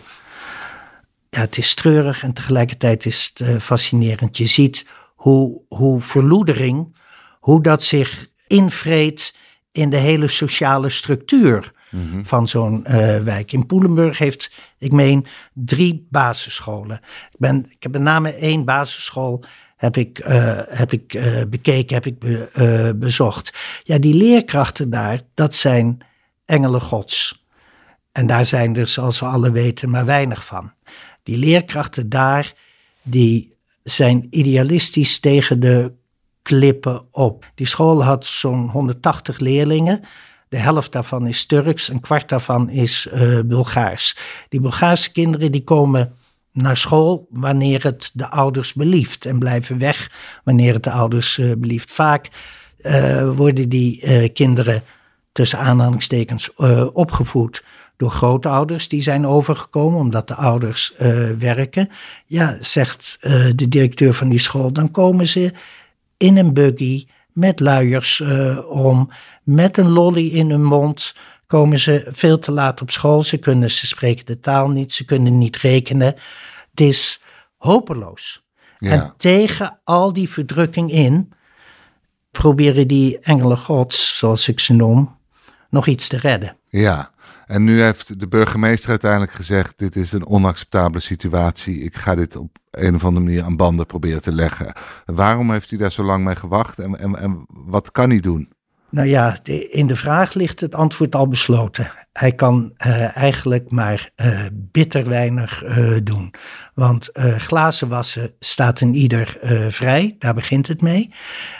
ja, 1.29 1.39
het 1.39 1.57
is 1.57 1.73
treurig 1.73 2.23
en 2.23 2.33
tegelijkertijd 2.33 3.05
is 3.05 3.31
het 3.33 3.63
fascinerend. 3.63 4.37
Je 4.37 4.45
ziet 4.45 4.85
hoe, 5.15 5.61
hoe 5.67 6.01
verloedering, 6.01 6.95
hoe 7.39 7.61
dat 7.61 7.83
zich 7.83 8.27
invreet 8.47 9.35
in 9.71 9.89
de 9.89 9.97
hele 9.97 10.27
sociale 10.27 10.89
structuur 10.89 11.73
-hmm. 11.91 12.25
van 12.25 12.47
zo'n 12.47 12.85
uh, 12.87 13.17
wijk. 13.17 13.51
In 13.51 13.65
Poelenburg 13.65 14.17
heeft, 14.17 14.51
ik 14.77 14.91
meen, 14.91 15.25
drie 15.53 16.07
basisscholen. 16.09 16.99
Ik, 17.31 17.37
ben, 17.37 17.65
ik 17.69 17.83
heb 17.83 17.91
met 17.91 18.01
name 18.01 18.33
één 18.33 18.65
basisschool 18.65 19.43
heb 19.75 19.97
ik, 19.97 20.25
uh, 20.27 20.59
heb 20.67 20.91
ik 20.91 21.13
uh, 21.13 21.41
bekeken, 21.49 21.95
heb 21.95 22.05
ik 22.05 22.19
be, 22.19 22.93
bezocht. 22.95 23.53
Ja, 23.83 23.97
die 23.97 24.13
leerkrachten 24.13 24.89
daar, 24.89 25.21
dat 25.33 25.55
zijn 25.55 25.97
engelen 26.45 26.81
gods. 26.81 27.45
En 28.11 28.27
daar 28.27 28.45
zijn 28.45 28.75
er, 28.75 28.87
zoals 28.87 29.19
we 29.19 29.25
alle 29.25 29.51
weten, 29.51 29.89
maar 29.89 30.05
weinig 30.05 30.45
van. 30.45 30.71
Die 31.23 31.37
leerkrachten 31.37 32.09
daar, 32.09 32.53
die 33.01 33.55
zijn 33.83 34.27
idealistisch 34.29 35.19
tegen 35.19 35.59
de 35.59 35.91
klippen 36.41 37.07
op. 37.11 37.51
Die 37.55 37.67
school 37.67 38.03
had 38.03 38.25
zo'n 38.25 38.69
180 38.69 39.39
leerlingen. 39.39 40.03
De 40.49 40.57
helft 40.57 40.91
daarvan 40.91 41.27
is 41.27 41.45
Turks, 41.45 41.89
een 41.89 41.99
kwart 41.99 42.29
daarvan 42.29 42.69
is 42.69 43.07
uh, 43.13 43.39
Bulgaars. 43.45 44.17
Die 44.49 44.61
Bulgaarse 44.61 45.11
kinderen 45.11 45.51
die 45.51 45.63
komen 45.63 46.13
naar 46.51 46.77
school 46.77 47.27
wanneer 47.29 47.83
het 47.83 48.11
de 48.13 48.29
ouders 48.29 48.73
belieft 48.73 49.25
en 49.25 49.39
blijven 49.39 49.77
weg 49.77 50.11
wanneer 50.43 50.73
het 50.73 50.83
de 50.83 50.91
ouders 50.91 51.37
uh, 51.37 51.51
belieft. 51.57 51.91
Vaak 51.91 52.29
uh, 52.79 53.29
worden 53.35 53.69
die 53.69 54.29
kinderen 54.29 54.83
tussen 55.31 55.59
aanhalingstekens 55.59 56.53
opgevoed 56.93 57.63
door 57.97 58.11
grootouders 58.11 58.87
die 58.87 59.01
zijn 59.01 59.27
overgekomen 59.27 59.99
omdat 59.99 60.27
de 60.27 60.35
ouders 60.35 60.93
werken. 61.39 61.89
Ja, 62.25 62.57
zegt 62.59 63.17
de 63.55 63.67
directeur 63.69 64.13
van 64.13 64.29
die 64.29 64.39
school, 64.39 64.71
dan 64.73 64.91
komen 64.91 65.27
ze 65.27 65.53
in 66.17 66.37
een 66.37 66.53
buggy 66.53 67.07
met 67.31 67.59
luiers 67.59 68.23
om, 68.69 69.11
met 69.45 69.77
een 69.77 69.89
lolly 69.89 70.27
in 70.27 70.49
hun 70.49 70.63
mond. 70.63 71.15
Komen 71.47 71.79
ze 71.79 72.05
veel 72.09 72.39
te 72.39 72.51
laat 72.51 72.81
op 72.81 72.91
school. 72.91 73.23
Ze 73.23 73.37
kunnen, 73.37 73.71
ze 73.71 73.87
spreken 73.87 74.25
de 74.25 74.39
taal 74.39 74.69
niet, 74.69 74.93
ze 74.93 75.05
kunnen 75.05 75.37
niet 75.37 75.57
rekenen. 75.57 76.15
Het 76.69 76.81
is 76.81 77.21
hopeloos. 77.57 78.43
Ja. 78.77 78.91
En 78.91 79.13
tegen 79.17 79.79
al 79.83 80.13
die 80.13 80.29
verdrukking 80.29 80.91
in 80.91 81.31
proberen 82.31 82.87
die 82.87 83.19
engelen 83.19 83.57
gods, 83.57 84.17
zoals 84.17 84.47
ik 84.47 84.59
ze 84.59 84.73
noem, 84.73 85.17
nog 85.69 85.87
iets 85.87 86.07
te 86.07 86.17
redden. 86.17 86.57
Ja, 86.67 87.11
en 87.45 87.63
nu 87.63 87.81
heeft 87.81 88.19
de 88.19 88.27
burgemeester 88.27 88.89
uiteindelijk 88.89 89.31
gezegd: 89.31 89.77
dit 89.77 89.95
is 89.95 90.11
een 90.11 90.27
onacceptabele 90.27 90.99
situatie. 90.99 91.81
Ik 91.81 91.95
ga 91.95 92.15
dit 92.15 92.35
op 92.35 92.57
een 92.71 92.95
of 92.95 93.05
andere 93.05 93.25
manier 93.25 93.43
aan 93.43 93.55
banden 93.55 93.85
proberen 93.85 94.21
te 94.21 94.31
leggen. 94.31 94.73
Waarom 95.05 95.51
heeft 95.51 95.69
hij 95.69 95.79
daar 95.79 95.91
zo 95.91 96.03
lang 96.03 96.23
mee 96.23 96.35
gewacht 96.35 96.79
en, 96.79 96.99
en, 96.99 97.15
en 97.15 97.45
wat 97.47 97.91
kan 97.91 98.09
hij 98.09 98.19
doen? 98.19 98.53
Nou 98.89 99.07
ja, 99.07 99.35
in 99.69 99.87
de 99.87 99.95
vraag 99.95 100.33
ligt 100.33 100.59
het 100.59 100.75
antwoord 100.75 101.15
al 101.15 101.27
besloten. 101.27 101.87
Hij 102.13 102.31
kan 102.31 102.73
uh, 102.85 103.17
eigenlijk 103.17 103.71
maar 103.71 104.09
uh, 104.15 104.45
bitter 104.51 105.09
weinig 105.09 105.63
uh, 105.63 105.97
doen. 106.03 106.33
Want 106.73 107.09
glazen 107.37 107.87
wassen 107.87 108.31
staat 108.39 108.81
in 108.81 108.95
ieder 108.95 109.37
vrij, 109.69 110.15
daar 110.19 110.33
begint 110.33 110.67
het 110.67 110.81
mee. 110.81 111.13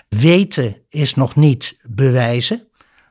Weten 0.10 0.78
is 0.90 1.16
nog 1.16 1.36
niet 1.36 1.78
bewijzen. 1.90 2.68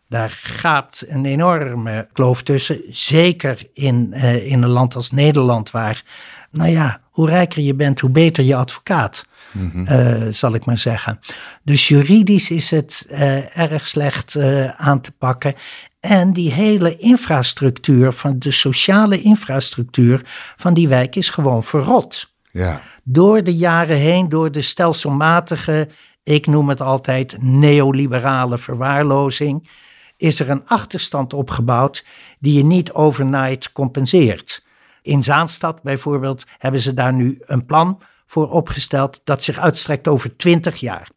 Daar 0.08 0.30
gaat 0.30 1.04
een 1.08 1.24
enorme 1.24 2.08
kloof 2.12 2.42
tussen. 2.42 2.80
Zeker 2.88 3.68
in, 3.72 4.12
in 4.42 4.62
een 4.62 4.68
land 4.68 4.94
als 4.94 5.10
Nederland, 5.10 5.70
waar, 5.70 6.02
nou 6.50 6.70
ja, 6.70 7.00
hoe 7.14 7.28
rijker 7.28 7.62
je 7.62 7.74
bent, 7.74 8.00
hoe 8.00 8.10
beter 8.10 8.44
je 8.44 8.56
advocaat. 8.56 9.26
Mm 9.52 9.86
zal 10.32 10.54
ik 10.54 10.64
maar 10.64 10.78
zeggen. 10.78 11.18
Dus 11.62 11.88
juridisch 11.88 12.50
is 12.50 12.70
het 12.70 13.06
uh, 13.10 13.58
erg 13.58 13.86
slecht 13.86 14.34
uh, 14.34 14.68
aan 14.70 15.00
te 15.00 15.12
pakken. 15.12 15.54
En 16.00 16.32
die 16.32 16.52
hele 16.52 16.96
infrastructuur, 16.96 18.12
van 18.12 18.38
de 18.38 18.50
sociale 18.50 19.20
infrastructuur 19.20 20.22
van 20.56 20.74
die 20.74 20.88
wijk 20.88 21.16
is 21.16 21.30
gewoon 21.30 21.64
verrot. 21.64 22.32
Ja. 22.52 22.80
Door 23.04 23.44
de 23.44 23.56
jaren 23.56 23.96
heen, 23.96 24.28
door 24.28 24.52
de 24.52 24.62
stelselmatige, 24.62 25.88
ik 26.22 26.46
noem 26.46 26.68
het 26.68 26.80
altijd 26.80 27.36
neoliberale 27.40 28.58
verwaarlozing, 28.58 29.68
is 30.16 30.40
er 30.40 30.50
een 30.50 30.66
achterstand 30.66 31.34
opgebouwd 31.34 32.04
die 32.38 32.56
je 32.56 32.64
niet 32.64 32.92
overnight 32.92 33.72
compenseert. 33.72 34.63
In 35.04 35.22
Zaanstad 35.22 35.82
bijvoorbeeld 35.82 36.44
hebben 36.58 36.80
ze 36.80 36.94
daar 36.94 37.12
nu 37.12 37.38
een 37.40 37.66
plan 37.66 38.00
voor 38.26 38.50
opgesteld 38.50 39.20
dat 39.24 39.42
zich 39.42 39.58
uitstrekt 39.58 40.08
over 40.08 40.36
20 40.36 40.76
jaar. 40.76 41.10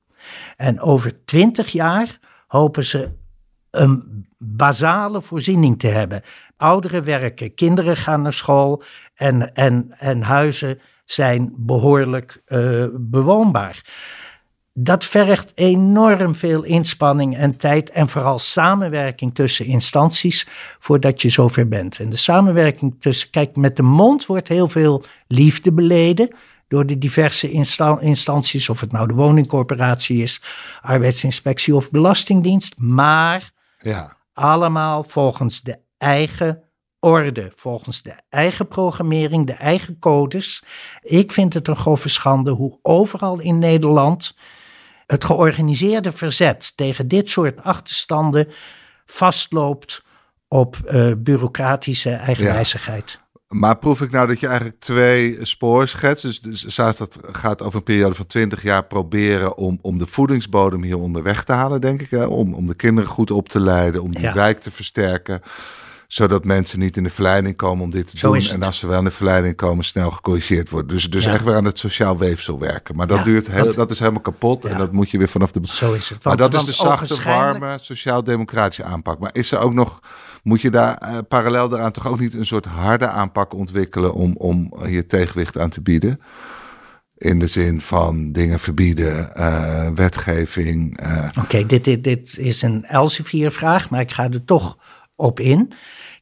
En 0.57 0.79
over 0.81 1.25
20 1.25 1.71
jaar 1.71 2.19
hopen 2.47 2.85
ze 2.85 3.11
een 3.71 4.25
basale 4.37 5.21
voorziening 5.21 5.79
te 5.79 5.87
hebben. 5.87 6.21
Ouderen 6.57 7.03
werken, 7.03 7.53
kinderen 7.53 7.97
gaan 7.97 8.21
naar 8.21 8.33
school 8.33 8.83
en, 9.15 9.53
en, 9.53 9.95
en 9.97 10.21
huizen 10.21 10.79
zijn 11.05 11.53
behoorlijk 11.57 12.41
uh, 12.47 12.85
bewoonbaar. 12.93 13.81
Dat 14.79 15.05
vergt 15.05 15.51
enorm 15.55 16.35
veel 16.35 16.63
inspanning 16.63 17.37
en 17.37 17.57
tijd 17.57 17.89
en 17.89 18.09
vooral 18.09 18.39
samenwerking 18.39 19.35
tussen 19.35 19.65
instanties 19.65 20.47
voordat 20.79 21.21
je 21.21 21.29
zover 21.29 21.67
bent. 21.67 21.99
En 21.99 22.09
de 22.09 22.15
samenwerking 22.15 22.95
tussen, 22.99 23.29
kijk, 23.29 23.55
met 23.55 23.75
de 23.75 23.83
mond 23.83 24.25
wordt 24.25 24.47
heel 24.47 24.67
veel 24.67 25.03
liefde 25.27 25.73
beleden 25.73 26.35
door 26.67 26.85
de 26.85 26.97
diverse 26.97 27.51
instanties, 27.99 28.69
of 28.69 28.79
het 28.79 28.91
nou 28.91 29.07
de 29.07 29.13
woningcorporatie 29.13 30.21
is, 30.23 30.41
arbeidsinspectie 30.81 31.75
of 31.75 31.91
belastingdienst, 31.91 32.77
maar 32.77 33.51
ja. 33.79 34.17
allemaal 34.33 35.03
volgens 35.03 35.61
de 35.61 35.79
eigen 35.97 36.63
orde, 36.99 37.51
volgens 37.55 38.01
de 38.01 38.15
eigen 38.29 38.67
programmering, 38.67 39.47
de 39.47 39.53
eigen 39.53 39.99
codes. 39.99 40.63
Ik 41.01 41.31
vind 41.31 41.53
het 41.53 41.67
een 41.67 41.75
grove 41.75 42.09
schande 42.09 42.51
hoe 42.51 42.79
overal 42.81 43.39
in 43.39 43.59
Nederland 43.59 44.35
het 45.07 45.25
georganiseerde 45.25 46.11
verzet 46.11 46.77
tegen 46.77 47.07
dit 47.07 47.29
soort 47.29 47.63
achterstanden 47.63 48.47
vastloopt 49.05 50.03
op 50.47 50.77
uh, 50.85 51.11
bureaucratische 51.17 52.11
eigenwijzigheid. 52.11 53.19
Maar 53.47 53.77
proef 53.77 54.01
ik 54.01 54.11
nou 54.11 54.27
dat 54.27 54.39
je 54.39 54.47
eigenlijk 54.47 54.79
twee 54.79 55.45
sporen 55.45 55.89
schetst? 55.89 56.23
Dus, 56.23 56.39
dus 56.39 56.75
dat 56.75 57.17
gaat 57.31 57.61
over 57.61 57.77
een 57.77 57.83
periode 57.83 58.15
van 58.15 58.25
20 58.25 58.63
jaar 58.63 58.85
proberen 58.85 59.57
om, 59.57 59.79
om 59.81 59.97
de 59.97 60.05
voedingsbodem 60.05 60.83
hieronder 60.83 61.23
weg 61.23 61.43
te 61.43 61.51
halen, 61.51 61.81
denk 61.81 62.01
ik. 62.01 62.09
Hè? 62.09 62.25
Om, 62.25 62.53
om 62.53 62.67
de 62.67 62.75
kinderen 62.75 63.09
goed 63.09 63.31
op 63.31 63.49
te 63.49 63.59
leiden, 63.59 64.01
om 64.03 64.15
die 64.15 64.31
wijk 64.31 64.59
te 64.59 64.71
versterken. 64.71 65.41
Zodat 66.07 66.45
mensen 66.45 66.79
niet 66.79 66.97
in 66.97 67.03
de 67.03 67.09
verleiding 67.09 67.55
komen 67.55 67.83
om 67.83 67.89
dit 67.89 68.09
te 68.09 68.19
doen. 68.19 68.39
En 68.49 68.63
als 68.63 68.79
ze 68.79 68.87
wel 68.87 68.97
in 68.97 69.03
de 69.03 69.11
verleiding 69.11 69.55
komen, 69.55 69.85
snel 69.85 70.11
gecorrigeerd 70.11 70.69
worden. 70.69 70.89
Dus, 70.89 71.09
dus 71.09 71.25
echt 71.25 71.43
weer 71.43 71.55
aan 71.55 71.65
het 71.65 71.79
sociaal 71.79 72.17
weefsel 72.17 72.59
werken. 72.59 72.95
Maar 72.95 73.07
dat, 73.07 73.23
duurt 73.23 73.51
heel, 73.51 73.75
dat, 73.75 73.91
is 73.91 73.99
helemaal 73.99 74.21
kapot. 74.21 74.65
En 74.65 74.77
dat 74.77 74.91
moet 74.91 75.09
je 75.09 75.17
weer 75.17 75.27
vanaf 75.27 75.51
de. 75.51 75.59
Zo 75.63 75.93
is 75.93 76.09
het. 76.09 76.23
maar 76.23 76.37
dat 76.37 76.53
is 76.53 76.63
de 76.63 76.71
zachte, 76.71 77.21
warme, 77.23 77.77
sociaal-democratische 77.81 78.83
aanpak. 78.83 79.19
Maar 79.19 79.29
is 79.33 79.51
er 79.51 79.59
ook 79.59 79.73
nog 79.73 79.99
moet 80.47 80.61
je 80.61 80.69
daar 80.69 81.01
uh, 81.01 81.17
parallel 81.27 81.69
daaraan 81.69 81.91
toch 81.91 82.07
ook 82.07 82.19
niet 82.19 82.33
een 82.33 82.45
soort 82.45 82.65
harde 82.65 83.07
aanpak 83.07 83.53
ontwikkelen 83.53 84.13
om, 84.13 84.35
om 84.37 84.73
hier 84.85 85.07
tegenwicht 85.07 85.57
aan 85.57 85.69
te 85.69 85.81
bieden? 85.81 86.21
In 87.17 87.39
de 87.39 87.47
zin 87.47 87.81
van 87.81 88.31
dingen 88.31 88.59
verbieden, 88.59 89.29
uh, 89.37 89.89
wetgeving. 89.95 91.01
Uh. 91.01 91.29
Oké, 91.39 91.65
dit, 91.65 91.83
dit, 91.83 92.03
dit 92.03 92.37
is 92.37 92.61
een 92.61 92.85
Elsevier-vraag, 92.85 93.89
maar 93.89 94.01
ik 94.01 94.11
ga 94.11 94.23
er 94.23 94.45
toch 94.45 94.77
op 95.15 95.39
in. 95.39 95.73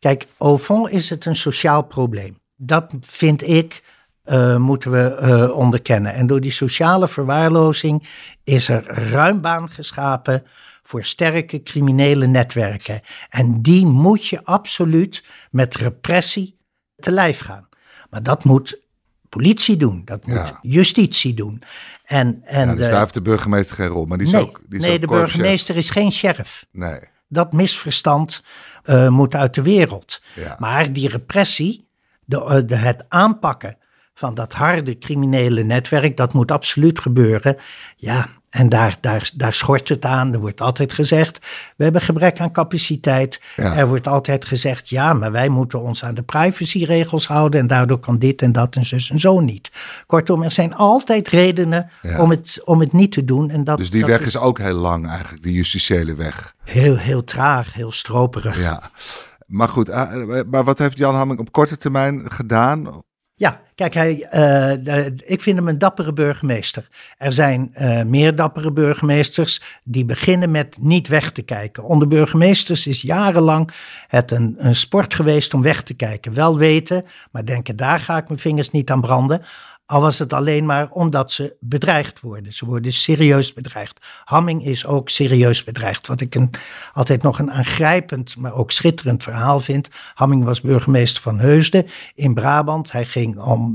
Kijk, 0.06 0.28
au 0.38 0.58
fond 0.58 0.90
is 0.90 1.10
het 1.10 1.26
een 1.26 1.36
sociaal 1.36 1.82
probleem. 1.84 2.40
Dat 2.56 2.94
vind 3.02 3.48
ik, 3.48 3.84
uh, 4.26 4.58
moeten 4.58 4.92
we 4.92 5.20
uh, 5.22 5.58
onderkennen. 5.58 6.14
En 6.14 6.28
door 6.28 6.42
die 6.42 6.52
sociale 6.52 7.08
verwaarlozing 7.08 8.08
is 8.44 8.70
er 8.70 8.84
ruim 9.12 9.42
baan 9.42 9.70
geschapen 9.70 10.44
voor 10.82 11.04
sterke 11.04 11.64
criminele 11.64 12.28
netwerken. 12.28 13.02
En 13.30 13.62
die 13.62 13.86
moet 13.86 14.28
je 14.28 14.44
absoluut 14.44 15.24
met 15.52 15.76
repressie 15.76 16.58
te 16.96 17.12
lijf 17.12 17.40
gaan. 17.40 17.68
Maar 18.10 18.24
dat 18.24 18.44
moet 18.44 18.82
politie 19.30 19.78
doen, 19.78 20.02
dat 20.06 20.26
moet 20.26 20.54
justitie 20.62 21.34
doen. 21.34 21.64
En, 22.06 22.42
en 22.44 22.68
ja, 22.68 22.76
dus 22.76 22.88
daar 22.90 23.00
heeft 23.00 23.14
de 23.14 23.22
burgemeester 23.22 23.76
geen 23.76 23.88
rol. 23.88 24.06
Maar 24.06 24.18
die 24.18 24.28
is 24.28 24.34
nee, 24.34 24.42
ook, 24.42 24.62
die 24.68 24.80
is 24.80 24.86
nee 24.86 25.00
de 25.00 25.08
burgemeester 25.08 25.76
is 25.76 25.90
geen 25.90 26.12
sheriff. 26.12 26.66
Nee. 26.72 27.00
Dat 27.36 27.54
misverstand 27.54 28.44
uh, 28.86 29.10
moet 29.10 29.36
uit 29.36 29.54
de 29.54 29.62
wereld. 29.62 30.22
Ja. 30.36 30.56
Maar 30.60 30.94
die 30.94 31.10
repressie, 31.10 31.88
de, 32.26 32.38
uh, 32.38 32.68
de, 32.68 32.76
het 32.76 33.06
aanpakken 33.08 33.78
van 34.14 34.36
dat 34.36 34.54
harde 34.54 34.98
criminele 34.98 35.64
netwerk, 35.64 36.18
dat 36.18 36.34
moet 36.34 36.52
absoluut 36.52 37.00
gebeuren. 37.00 37.58
Ja, 37.96 38.30
en 38.56 38.70
daar, 38.70 38.98
daar, 39.02 39.32
daar 39.34 39.54
schort 39.54 39.90
het 39.90 40.06
aan. 40.06 40.34
Er 40.34 40.40
wordt 40.40 40.62
altijd 40.62 40.94
gezegd, 40.94 41.40
we 41.78 41.84
hebben 41.84 42.02
gebrek 42.02 42.40
aan 42.40 42.52
capaciteit. 42.52 43.42
Er 43.56 43.88
wordt 43.88 44.08
altijd 44.08 44.46
gezegd, 44.46 44.90
ja, 44.90 45.14
maar 45.14 45.32
wij 45.32 45.50
moeten 45.50 45.82
ons 45.82 46.04
aan 46.04 46.16
de 46.16 46.24
privacyregels 46.24 47.28
houden. 47.28 47.60
En 47.60 47.68
daardoor 47.68 48.00
kan 48.00 48.20
dit 48.20 48.42
en 48.42 48.52
dat 48.52 48.76
en 48.76 48.86
zus 48.86 49.10
en 49.10 49.20
zo 49.20 49.40
niet. 49.40 49.72
Kortom, 50.06 50.44
er 50.44 50.52
zijn 50.52 50.76
altijd 50.76 51.28
redenen 51.28 51.90
om, 52.18 52.30
het, 52.30 52.62
om 52.64 52.80
het 52.80 52.94
niet 52.94 53.12
te 53.12 53.26
doen. 53.26 53.50
En 53.50 53.64
dat, 53.64 53.78
dus 53.78 53.90
die 53.90 54.06
weg 54.06 54.22
is... 54.22 54.38
ook 54.38 54.60
heel 54.60 54.74
lang 54.74 55.08
eigenlijk, 55.08 55.44
die 55.44 55.54
justitiële 55.54 56.16
weg. 56.16 56.56
Heel, 56.64 56.98
heel 56.98 57.24
traag, 57.24 57.74
heel 57.74 57.92
stroperig. 57.92 58.62
Ja. 58.62 58.82
Maar 59.46 59.70
goed, 59.70 59.90
eh, 59.90 60.12
maar 60.50 60.64
wat 60.64 60.78
heeft 60.78 60.98
Jan 60.98 61.16
Hamming 61.16 61.40
op 61.40 61.52
korte 61.52 61.78
termijn 61.78 62.32
gedaan? 62.32 63.04
Ja, 63.38 63.62
kijk, 63.76 63.94
hij, 63.94 64.28
uh, 64.34 65.06
ik 65.06 65.42
vind 65.42 65.58
hem 65.58 65.68
een 65.68 65.78
dappere 65.78 66.14
burgemeester. 66.14 66.88
Er 67.18 67.32
zijn 67.32 67.74
uh, 67.78 68.02
meer 68.04 68.36
dappere 68.36 68.72
burgemeesters 68.72 69.62
die 69.84 70.06
beginnen 70.06 70.52
met 70.52 70.78
niet 70.82 71.08
weg 71.08 71.32
te 71.32 71.42
kijken. 71.42 71.84
Onder 71.84 72.08
burgemeesters 72.08 72.88
is 72.88 73.02
jarenlang 73.02 73.70
het 74.08 74.32
een 74.32 74.76
sport 74.76 75.14
geweest 75.14 75.54
om 75.54 75.62
weg 75.62 75.84
te 75.84 75.94
kijken. 75.94 76.34
Wel 76.34 76.58
weten, 76.58 77.06
maar 77.32 77.46
denken, 77.46 77.76
daar 77.76 78.00
ga 78.00 78.18
ik 78.18 78.28
mijn 78.28 78.40
vingers 78.40 78.72
niet 78.72 78.90
aan 78.92 79.02
branden. 79.02 79.42
Al 79.88 80.02
was 80.02 80.20
het 80.20 80.34
alleen 80.34 80.66
maar 80.66 80.90
omdat 80.92 81.32
ze 81.32 81.56
bedreigd 81.60 82.20
worden. 82.20 82.54
Ze 82.54 82.66
worden 82.66 82.94
serieus 82.94 83.54
bedreigd. 83.54 84.06
Hamming 84.24 84.66
is 84.66 84.86
ook 84.86 85.10
serieus 85.10 85.64
bedreigd. 85.64 86.08
Wat 86.08 86.22
ik 86.22 86.36
een, 86.36 86.50
altijd 86.94 87.24
nog 87.24 87.40
een 87.40 87.52
aangrijpend, 87.52 88.38
maar 88.38 88.54
ook 88.54 88.72
schitterend 88.72 89.24
verhaal 89.24 89.60
vind. 89.60 89.90
Hamming 90.14 90.44
was 90.44 90.62
burgemeester 90.62 91.22
van 91.22 91.40
Heusden 91.40 91.88
in 92.16 92.34
Brabant. 92.34 92.92
Hij 92.92 93.06
ging 93.06 93.40
om 93.40 93.72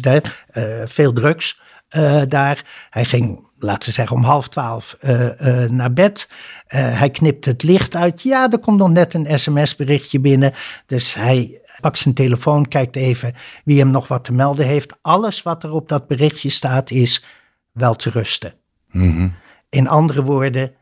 de, 0.00 0.22
uh, 0.52 0.62
veel 0.84 1.12
drugs 1.12 1.60
uh, 1.96 2.22
daar. 2.28 2.88
Hij 2.90 3.04
ging, 3.04 3.46
laten 3.58 3.88
we 3.88 3.94
zeggen, 3.94 4.16
om 4.16 4.22
half 4.22 4.48
twaalf 4.48 4.96
naar 5.68 5.92
bed. 5.92 6.30
hij 6.66 7.10
knipt 7.10 7.44
het 7.44 7.62
licht 7.62 7.96
uit. 7.96 8.22
Ja, 8.22 8.50
er 8.50 8.58
komt 8.58 8.78
nog 8.78 8.90
net 8.90 9.14
een 9.14 9.38
sms-berichtje 9.38 10.20
binnen. 10.20 10.52
Dus 10.86 11.14
hij 11.14 11.62
pakt 11.80 11.98
zijn 11.98 12.14
telefoon, 12.14 12.68
kijkt 12.68 12.96
even 12.96 13.34
wie 13.64 13.78
hem 13.78 13.90
nog 13.90 14.08
wat 14.08 14.24
te 14.24 14.32
melden 14.32 14.66
heeft. 14.66 14.96
Alles 15.02 15.42
wat 15.42 15.62
er 15.62 15.70
op 15.70 15.88
dat 15.88 16.06
berichtje 16.06 16.50
staat 16.50 16.90
is 16.90 17.24
wel 17.72 17.94
te 17.94 18.10
rusten. 18.10 18.54
Mhm. 18.90 19.28
In 19.68 19.88
andere 19.88 20.22
woorden, 20.22 20.74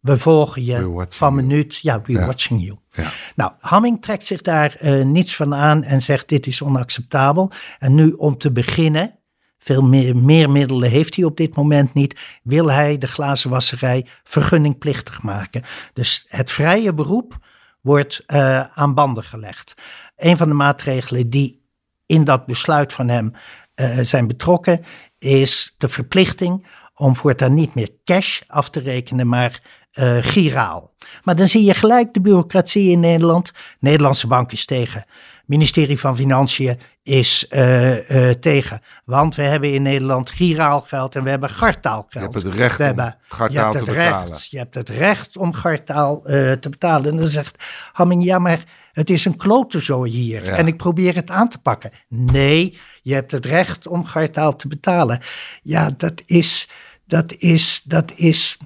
we 0.00 0.18
volgen 0.18 0.64
je 0.64 1.06
van 1.08 1.34
minuut. 1.34 1.76
Ja, 1.76 2.02
we 2.02 2.26
watching 2.26 2.64
you. 2.64 2.78
Ja. 2.88 3.12
Nou, 3.34 3.52
Hamming 3.58 4.02
trekt 4.02 4.24
zich 4.24 4.42
daar 4.42 4.76
uh, 4.82 5.04
niets 5.04 5.36
van 5.36 5.54
aan 5.54 5.82
en 5.82 6.00
zegt 6.00 6.28
dit 6.28 6.46
is 6.46 6.62
onacceptabel. 6.62 7.50
En 7.78 7.94
nu 7.94 8.10
om 8.12 8.38
te 8.38 8.52
beginnen, 8.52 9.18
veel 9.58 9.82
meer, 9.82 10.16
meer 10.16 10.50
middelen 10.50 10.90
heeft 10.90 11.16
hij 11.16 11.24
op 11.24 11.36
dit 11.36 11.56
moment 11.56 11.94
niet, 11.94 12.20
wil 12.42 12.70
hij 12.70 12.98
de 12.98 13.06
glazenwasserij 13.06 14.06
vergunningplichtig 14.24 15.22
maken. 15.22 15.62
Dus 15.92 16.26
het 16.28 16.50
vrije 16.50 16.94
beroep 16.94 17.38
wordt 17.86 18.24
uh, 18.26 18.60
aan 18.60 18.94
banden 18.94 19.24
gelegd. 19.24 19.74
Een 20.16 20.36
van 20.36 20.48
de 20.48 20.54
maatregelen 20.54 21.30
die 21.30 21.64
in 22.06 22.24
dat 22.24 22.46
besluit 22.46 22.92
van 22.92 23.08
hem 23.08 23.32
uh, 23.76 23.98
zijn 24.00 24.26
betrokken, 24.26 24.84
is 25.18 25.74
de 25.78 25.88
verplichting 25.88 26.66
om 26.94 27.16
voortaan 27.16 27.54
niet 27.54 27.74
meer 27.74 27.90
cash 28.04 28.40
af 28.46 28.70
te 28.70 28.80
rekenen, 28.80 29.28
maar 29.28 29.62
uh, 29.98 30.16
giraal. 30.20 30.94
Maar 31.22 31.36
dan 31.36 31.46
zie 31.46 31.64
je 31.64 31.74
gelijk 31.74 32.14
de 32.14 32.20
bureaucratie 32.20 32.90
in 32.90 33.00
Nederland. 33.00 33.52
Nederlandse 33.80 34.26
bank 34.26 34.52
is 34.52 34.64
tegen. 34.64 35.04
Ministerie 35.46 35.98
van 35.98 36.16
Financiën 36.16 36.78
is 37.02 37.46
uh, 37.50 38.10
uh, 38.10 38.30
tegen. 38.30 38.80
Want 39.04 39.34
we 39.34 39.42
hebben 39.42 39.72
in 39.72 39.82
Nederland 39.82 40.30
giraal 40.30 40.80
geld 40.80 41.16
en 41.16 41.22
we 41.22 41.30
hebben 41.30 41.50
gartaal 41.50 42.06
geld. 42.08 42.12
Je 42.12 42.18
hebt 42.18 42.34
het 42.34 42.54
recht 42.54 42.80
om 42.80 43.12
gartaal 43.28 43.72
te 43.72 43.84
betalen. 43.84 44.26
Recht, 44.26 44.50
je 44.50 44.58
hebt 44.58 44.74
het 44.74 44.88
recht 44.88 45.36
om 45.36 45.52
gartaal 45.52 46.20
te 46.60 46.68
betalen. 46.70 47.10
En 47.10 47.16
dan 47.16 47.26
zegt 47.26 47.64
Hamming, 47.92 48.24
ja 48.24 48.38
maar 48.38 48.64
het 48.96 49.10
is 49.10 49.24
een 49.24 49.36
klote 49.36 50.06
hier 50.08 50.48
en 50.48 50.66
ik 50.66 50.76
probeer 50.76 51.14
het 51.14 51.30
aan 51.30 51.48
te 51.48 51.58
pakken. 51.58 51.90
Nee, 52.08 52.78
je 53.02 53.14
hebt 53.14 53.30
het 53.30 53.46
recht 53.46 53.86
om 53.86 54.04
gartaal 54.04 54.56
te 54.56 54.68
betalen. 54.68 55.20
Ja, 55.62 55.90
dat 55.96 56.22
is, 56.26 56.68
dat 57.06 57.34
is, 57.38 57.82
dat 57.84 58.12
is, 58.14 58.58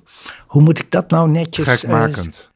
hoe 0.51 0.63
moet 0.63 0.79
ik 0.79 0.91
dat 0.91 1.11
nou 1.11 1.31
netjes... 1.31 1.69
Gekmakend. 1.69 2.51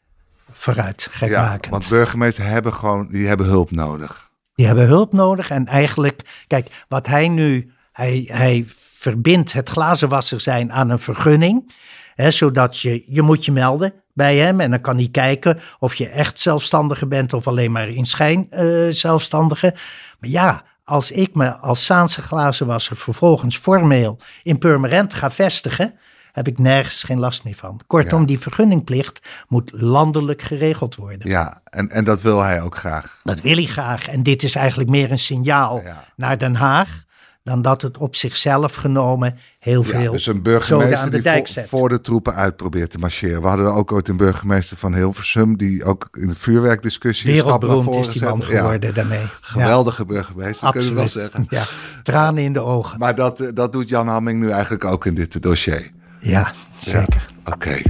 Uh, 0.49 0.55
vooruit, 0.55 1.09
gekmakend. 1.11 1.65
Ja, 1.65 1.71
want 1.71 1.89
burgemeesters 1.89 2.49
hebben 2.49 2.75
gewoon, 2.75 3.09
die 3.11 3.27
hebben 3.27 3.47
hulp 3.47 3.71
nodig. 3.71 4.31
Die 4.55 4.67
hebben 4.67 4.87
hulp 4.87 5.13
nodig 5.13 5.51
en 5.51 5.67
eigenlijk, 5.67 6.45
kijk, 6.47 6.85
wat 6.89 7.07
hij 7.07 7.29
nu, 7.29 7.73
hij, 7.93 8.29
hij 8.33 8.65
verbindt 8.77 9.53
het 9.53 9.69
glazenwasser 9.69 10.41
zijn 10.41 10.73
aan 10.73 10.91
een 10.91 10.99
vergunning. 10.99 11.73
Hè, 12.15 12.31
zodat 12.31 12.79
je, 12.79 13.05
je 13.07 13.23
moet 13.23 13.45
je 13.45 13.53
melden 13.53 13.93
bij 14.13 14.37
hem. 14.37 14.61
En 14.61 14.71
dan 14.71 14.81
kan 14.81 14.97
hij 14.97 15.09
kijken 15.11 15.61
of 15.79 15.95
je 15.95 16.09
echt 16.09 16.41
zelfstandige 16.41 17.07
bent 17.07 17.33
of 17.33 17.47
alleen 17.47 17.73
maar 17.73 17.89
in 17.89 18.07
schijn 18.07 18.47
uh, 18.51 18.93
zelfstandige. 18.93 19.75
Maar 20.21 20.31
ja, 20.31 20.65
als 20.85 21.11
ik 21.11 21.35
me 21.35 21.57
als 21.57 21.85
Zaanse 21.85 22.23
glazenwasser 22.23 22.97
vervolgens 22.97 23.59
formeel 23.59 24.19
in 24.43 24.59
Purmerend 24.59 25.15
ga 25.15 25.31
vestigen, 25.31 25.99
heb 26.35 26.49
ik 26.49 26.59
nergens 26.59 27.03
geen 27.03 27.19
last 27.19 27.45
meer 27.45 27.55
van. 27.55 27.81
Kortom, 27.87 28.27
die 28.27 28.39
vergunningplicht 28.39 29.21
moet 29.49 29.71
landelijk 29.75 30.43
geregeld 30.43 30.95
worden. 30.95 31.29
Ja, 31.29 31.61
en, 31.65 31.91
en 31.91 32.05
dat 32.05 32.23
wil 32.23 32.41
hij 32.41 32.63
ook 32.63 32.77
graag. 32.77 33.19
Dat 33.23 33.41
wil 33.41 33.55
hij 33.55 33.65
graag. 33.65 34.09
En 34.09 34.23
dit 34.23 34.43
is 34.43 34.55
eigenlijk 34.55 34.91
meer 34.91 35.11
een 35.11 35.19
signaal 35.19 35.83
naar 36.17 36.39
Den 36.39 36.55
Haag 36.55 37.05
dan 37.43 37.63
dat 37.63 37.83
het 37.83 37.99
op 37.99 38.17
zichzelf 38.17 38.75
genomen 38.75 39.39
heel 39.59 39.85
veel. 39.85 40.01
Ja, 40.01 40.11
dus 40.11 40.27
een 40.27 40.43
burgemeester 40.43 41.11
die 41.11 41.23
voor, 41.23 41.65
voor, 41.67 41.89
de 41.89 42.01
troepen 42.01 42.35
uit 42.35 42.57
probeert 42.57 42.91
te 42.91 42.99
marcheren. 42.99 43.43
We 43.43 43.49
hadden 43.49 43.75
ook 43.75 43.93
ooit 43.93 44.09
een 44.09 44.17
burgemeester 44.17 44.77
van 44.77 44.95
Hilversum 44.95 45.57
die 45.57 45.85
ook 45.85 46.09
in 46.13 46.29
de 46.29 46.35
vuurwerkdiscussie 46.35 47.33
Wereldberoemd 47.33 47.95
is 47.95 48.09
die 48.09 48.25
man 48.25 48.43
geworden 48.43 48.89
ja, 48.89 48.95
daarmee. 48.95 49.27
Geweldige 49.41 50.05
burgemeester, 50.05 50.71
kunnen 50.71 50.91
we 50.91 50.95
wel 50.95 51.09
zeggen. 51.09 51.47
Ja, 51.49 51.65
tranen 52.03 52.43
in 52.43 52.53
de 52.53 52.61
ogen. 52.61 52.99
Maar 52.99 53.15
dat, 53.15 53.41
eh, 53.41 53.49
dat 53.55 53.73
doet 53.73 53.89
Jan 53.89 54.09
Hamming 54.09 54.41
nu 54.41 54.51
eigenlijk 54.51 54.85
ook 54.85 55.07
in 55.07 55.15
dit 55.15 55.43
dossier. 55.43 55.91
Ja, 56.25 56.53
zeker. 56.77 57.27
Oké. 57.45 57.83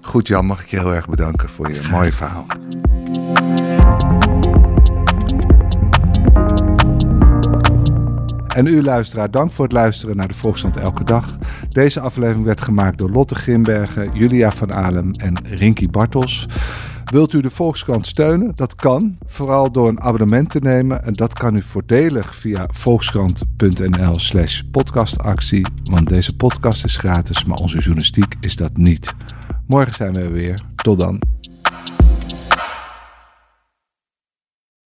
Goed 0.00 0.28
Jan, 0.28 0.46
mag 0.46 0.62
ik 0.62 0.68
je 0.68 0.78
heel 0.78 0.94
erg 0.94 1.08
bedanken 1.08 1.48
voor 1.48 1.70
je 1.72 1.80
mooie 1.90 2.12
verhaal. 2.12 2.46
En 8.48 8.66
u 8.66 8.82
luisteraar, 8.82 9.30
dank 9.30 9.52
voor 9.52 9.64
het 9.64 9.74
luisteren 9.74 10.16
naar 10.16 10.28
de 10.28 10.34
Volksstand 10.34 10.76
Elke 10.76 11.04
Dag. 11.04 11.38
Deze 11.68 12.00
aflevering 12.00 12.44
werd 12.44 12.60
gemaakt 12.60 12.98
door 12.98 13.10
Lotte 13.10 13.34
Grimbergen, 13.34 14.10
Julia 14.12 14.52
van 14.52 14.72
Alem 14.72 15.12
en 15.12 15.44
Rinky 15.44 15.88
Bartels. 15.88 16.46
Wilt 17.04 17.32
u 17.32 17.40
de 17.40 17.50
Volkskrant 17.50 18.06
steunen? 18.06 18.52
Dat 18.54 18.74
kan, 18.74 19.18
vooral 19.26 19.72
door 19.72 19.88
een 19.88 20.00
abonnement 20.00 20.50
te 20.50 20.58
nemen. 20.58 21.04
En 21.04 21.12
dat 21.12 21.32
kan 21.32 21.56
u 21.56 21.62
voordelig 21.62 22.36
via 22.36 22.68
volkskrant.nl 22.72 24.18
slash 24.18 24.60
podcastactie. 24.70 25.66
Want 25.84 26.08
deze 26.08 26.36
podcast 26.36 26.84
is 26.84 26.96
gratis, 26.96 27.44
maar 27.44 27.58
onze 27.58 27.78
journalistiek 27.78 28.34
is 28.40 28.56
dat 28.56 28.76
niet. 28.76 29.12
Morgen 29.66 29.94
zijn 29.94 30.12
we 30.12 30.28
weer. 30.28 30.60
Tot 30.76 31.00
dan. 31.00 31.29